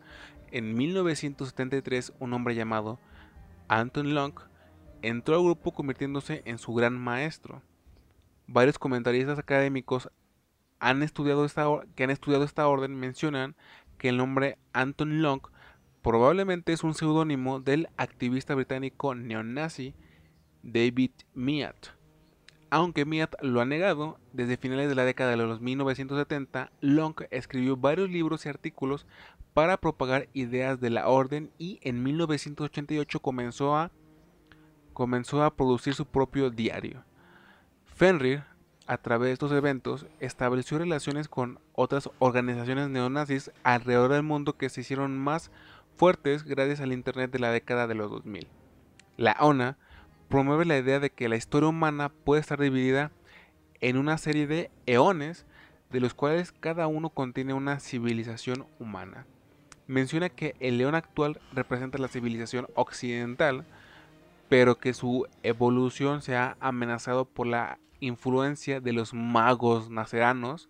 [0.53, 3.01] en 1973 un hombre llamado
[3.67, 4.35] Anton Long
[5.03, 7.61] entró al grupo convirtiéndose en su gran maestro.
[8.47, 10.11] Varios comentaristas académicos
[10.79, 11.67] han estudiado esta,
[11.97, 13.57] que han estudiado esta orden mencionan
[13.99, 15.41] que el nombre Anton Long
[16.03, 19.93] probablemente es un seudónimo del activista británico neonazi
[20.63, 21.75] David Mead.
[22.75, 27.77] Aunque Mead lo ha negado, desde finales de la década de los 1970, Long escribió
[27.77, 29.07] varios libros y artículos
[29.53, 33.93] para propagar ideas de la orden y en 1988 comenzó a
[34.93, 37.05] comenzó a producir su propio diario.
[37.85, 38.43] Fenrir,
[38.89, 44.69] a través de estos eventos, estableció relaciones con otras organizaciones neonazis alrededor del mundo que
[44.69, 45.53] se hicieron más
[45.97, 48.49] fuertes gracias al Internet de la década de los 2000.
[49.17, 49.79] La ONA
[50.35, 53.13] promueve la idea de que la historia humana puede estar dividida
[53.81, 55.47] en una serie de eones,
[55.93, 59.27] de los cuales cada uno contiene una civilización humana.
[59.87, 63.65] Menciona que el león actual representa la civilización occidental,
[64.49, 70.69] pero que su evolución se ha amenazado por la influencia de los magos naceranos,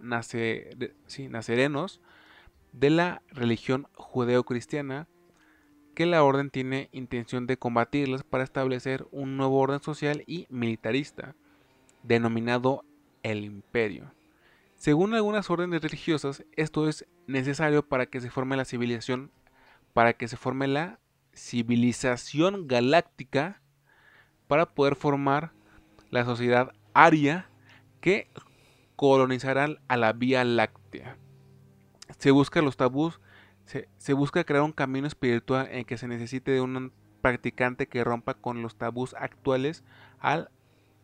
[0.00, 2.00] nacerenos
[2.72, 5.06] de la religión judeocristiana,
[5.96, 11.34] que la orden tiene intención de combatirlas para establecer un nuevo orden social y militarista,
[12.02, 12.84] denominado
[13.22, 14.12] el imperio.
[14.74, 19.30] Según algunas órdenes religiosas, esto es necesario para que se forme la civilización,
[19.94, 21.00] para que se forme la
[21.32, 23.62] civilización galáctica
[24.48, 25.52] para poder formar
[26.10, 27.48] la sociedad aria
[28.02, 28.28] que
[28.96, 31.16] colonizará a la Vía Láctea.
[32.18, 33.18] Se busca los tabús,
[33.66, 38.34] se, busca crear un camino espiritual en que se necesite de un practicante que rompa
[38.34, 39.82] con los tabús actuales
[40.20, 40.50] al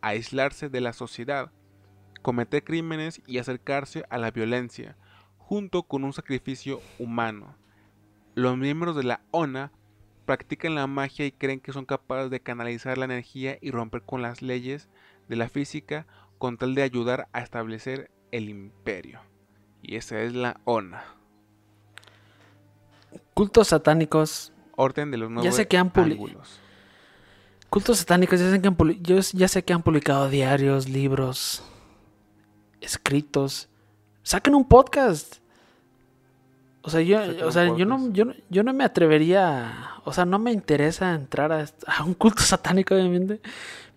[0.01, 1.51] aislarse de la sociedad,
[2.21, 4.95] cometer crímenes y acercarse a la violencia,
[5.37, 7.55] junto con un sacrificio humano.
[8.35, 9.71] Los miembros de la ONA
[10.25, 14.21] practican la magia y creen que son capaces de canalizar la energía y romper con
[14.21, 14.89] las leyes
[15.27, 16.07] de la física
[16.37, 19.19] con tal de ayudar a establecer el imperio.
[19.81, 21.22] Y esa es la ONA.
[23.33, 24.51] Cultos satánicos.
[24.75, 25.91] Orden de los nuevos ya sé que han
[27.69, 31.63] Cultos satánicos, ya sé, que han yo ya sé que han publicado diarios, libros,
[32.81, 33.69] escritos.
[34.21, 35.37] Saquen un podcast.
[36.83, 40.37] O sea, yo, o sea, yo no, yo, yo no me atrevería, o sea, no
[40.37, 41.51] me interesa entrar
[41.87, 43.39] a, un culto satánico, obviamente,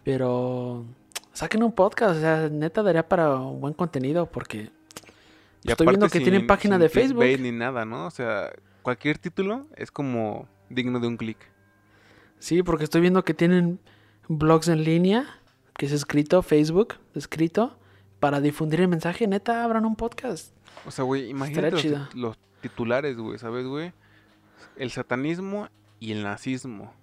[0.04, 0.84] pero
[1.32, 4.70] saquen un podcast, o sea, neta daría para un buen contenido porque
[5.64, 7.24] estoy viendo que tienen página de Facebook.
[7.40, 8.06] ni nada, ¿no?
[8.06, 8.52] O sea,
[8.86, 11.38] cualquier título es como digno de un clic.
[12.38, 13.80] Sí, porque estoy viendo que tienen
[14.28, 15.40] blogs en línea,
[15.76, 17.76] que es escrito, Facebook, escrito,
[18.20, 20.54] para difundir el mensaje, neta, abran un podcast.
[20.86, 23.92] O sea, güey, imagínate los, titulares, güey, ¿sabes, güey?
[24.76, 25.68] El satanismo
[25.98, 26.94] y el nazismo.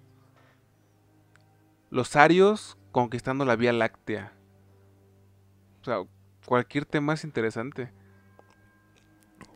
[1.90, 4.32] Los arios conquistando la Vía Láctea.
[5.82, 5.98] O sea,
[6.46, 7.92] cualquier tema es interesante.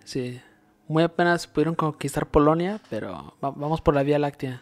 [0.04, 0.42] Sí.
[0.88, 4.62] Muy apenas pudieron conquistar Polonia, pero vamos por la Vía Láctea.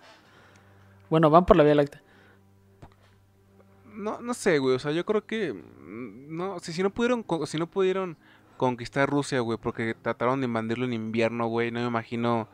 [1.09, 2.01] Bueno, van por la Vía Láctea.
[3.93, 4.76] No, no sé, güey.
[4.76, 5.53] O sea, yo creo que.
[5.53, 7.26] Mm, no, si, si no pudieron.
[7.45, 8.17] Si no pudieron
[8.57, 11.71] conquistar Rusia, güey, porque trataron de invadirlo en invierno, güey.
[11.71, 12.47] No me imagino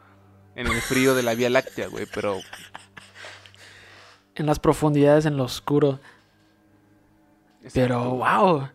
[0.56, 2.38] en el frío de la Vía Láctea, güey, pero...
[4.36, 6.00] En las profundidades, en lo oscuro.
[7.74, 8.70] Pero, wow.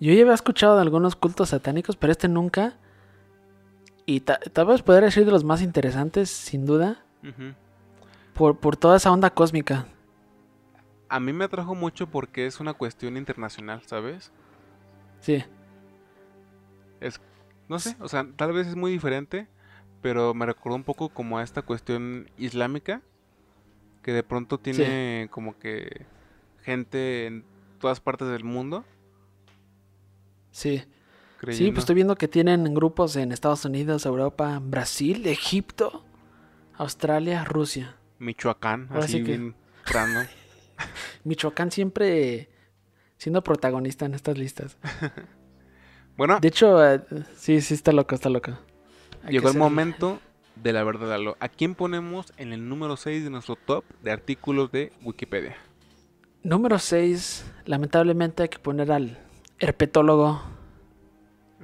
[0.00, 2.76] Yo ya había escuchado de algunos cultos satánicos, pero este nunca.
[4.08, 7.04] Y tal vez podría ser de los más interesantes, sin duda.
[8.32, 9.86] por, por toda esa onda cósmica.
[11.10, 14.32] A mí me atrajo mucho porque es una cuestión internacional, ¿sabes?
[15.20, 15.44] Sí.
[17.00, 17.20] Es,
[17.68, 19.46] no sé, o sea, tal vez es muy diferente,
[20.00, 23.02] pero me recordó un poco como a esta cuestión islámica,
[24.02, 26.06] que de pronto tiene como que
[26.62, 27.44] gente en
[27.78, 28.86] todas partes del mundo.
[30.50, 30.82] Sí.
[31.52, 36.04] Sí, pues estoy viendo que tienen grupos en Estados Unidos, Europa, Brasil, Egipto,
[36.76, 37.96] Australia, Rusia.
[38.18, 39.54] Michoacán, así bien
[39.86, 40.26] random.
[41.24, 42.48] Michoacán siempre
[43.16, 44.76] siendo protagonista en estas listas.
[46.16, 47.00] Bueno, De hecho, eh,
[47.36, 48.50] sí, sí, está loco, está loco.
[49.22, 50.18] Hay llegó que el ser- momento
[50.56, 51.10] de la verdad.
[51.10, 51.36] Lalo.
[51.38, 55.54] ¿A quién ponemos en el número 6 de nuestro top de artículos de Wikipedia?
[56.42, 59.16] Número 6, lamentablemente hay que poner al
[59.60, 60.42] herpetólogo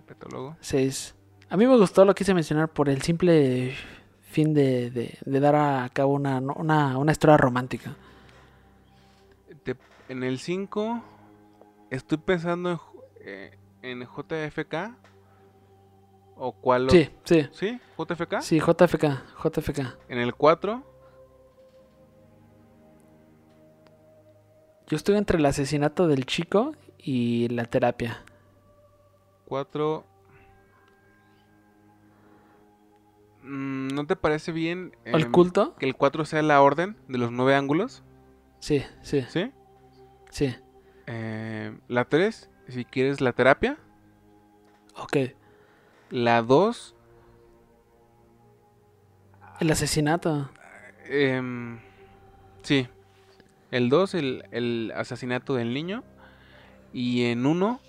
[0.06, 0.56] Herpetólogo.
[0.60, 1.14] 6.
[1.48, 3.74] A mí me gustó, lo quise mencionar por el simple
[4.22, 7.94] fin de, de- de dar a cabo una, una, una historia romántica.
[9.62, 9.76] Te-
[10.08, 11.02] en el 5
[11.90, 12.78] estoy pensando en,
[13.20, 14.96] eh, en JFK.
[16.36, 16.86] ¿O cuál?
[16.86, 17.80] lo- Sí, sí, ¿Sí?
[17.96, 18.40] ¿JFK?
[18.42, 19.96] sí, JFK, JFK.
[20.08, 20.82] En el 4,
[24.86, 28.22] Yo estoy entre el asesinato del chico y la terapia.
[29.46, 30.04] 4.
[33.42, 35.74] mm, ¿No te parece bien ¿O el em, culto?
[35.76, 38.02] que el 4 sea la orden de los nueve ángulos?
[38.60, 39.52] Sí, sí, ¿Sí?
[40.30, 40.54] sí.
[41.06, 43.76] Eh, la 3, si quieres la terapia.
[44.96, 45.16] Ok.
[46.10, 46.94] La 2,
[49.60, 50.50] El asesinato.
[51.06, 51.78] em,
[52.62, 52.88] sí.
[53.70, 56.04] El 2, el, el asesinato del niño.
[56.92, 57.80] Y en 1,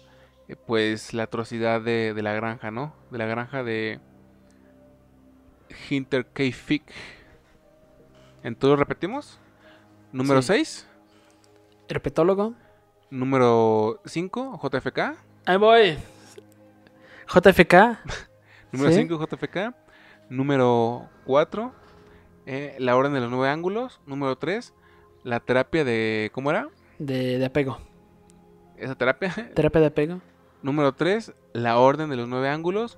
[0.68, 2.94] pues la atrocidad de, de la granja, ¿no?
[3.12, 4.00] De la granja de
[5.90, 6.44] Hinter K.
[6.54, 6.84] Fick.
[8.44, 9.40] Entonces repetimos.
[10.12, 10.48] Número Sí.
[10.50, 10.88] 6,
[11.90, 12.54] Herpetólogo.
[13.10, 15.00] número 5, JFK.
[15.46, 15.98] Ahí voy.
[17.28, 17.74] JFK.
[18.72, 18.98] Número Sí.
[18.98, 19.74] 5, JFK.
[20.30, 21.74] Número 4,
[22.80, 24.00] la orden de los nueve ángulos.
[24.06, 24.74] Número 3,
[25.24, 26.30] la terapia de...
[26.34, 26.68] ¿Cómo era?
[27.00, 27.78] De, de apego.
[28.78, 29.34] Esa terapia.
[29.56, 30.22] Terapia de apego.
[30.66, 32.98] Número 3, la orden de los nueve ángulos.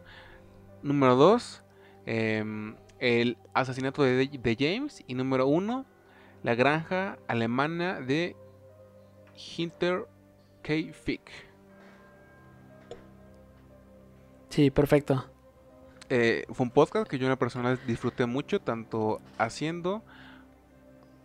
[0.83, 1.63] Número 2,
[2.05, 5.03] el asesinato de, de James.
[5.05, 5.85] Y número 1,
[6.43, 8.37] la granja alemana de
[9.35, 10.07] Hinter
[10.61, 10.75] K.
[10.93, 11.29] Fick.
[14.47, 15.25] Sí, perfecto.
[16.09, 20.03] Eh, fue un podcast que yo en la persona disfruté mucho, tanto haciendo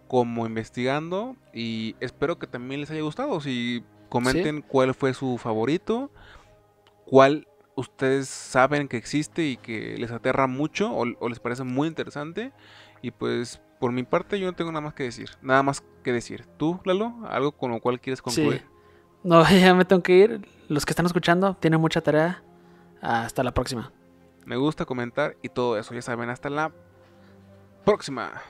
[0.09, 1.37] como investigando.
[1.55, 3.41] Y espero que también les haya gustado.
[3.41, 6.11] Si comenten cuál fue su favorito,
[7.07, 11.89] cuál ustedes saben que existe y que les aterra mucho o, o les parece muy
[11.89, 12.53] interesante.
[13.01, 15.31] Y pues por mi parte yo no tengo nada más que decir.
[15.41, 16.47] Nada más que decir.
[16.57, 17.15] ¿Tú, Lalo?
[17.29, 18.61] ¿Algo con lo cual quieres concluir?
[18.61, 18.67] Sí.
[19.25, 20.49] No, ya me tengo que ir.
[20.69, 22.45] Los que están escuchando tienen mucha tarea.
[23.01, 23.93] Hasta la próxima.
[24.45, 25.95] Me gusta comentar y todo eso.
[25.95, 26.73] Ya saben, hasta la
[27.85, 28.41] próxima.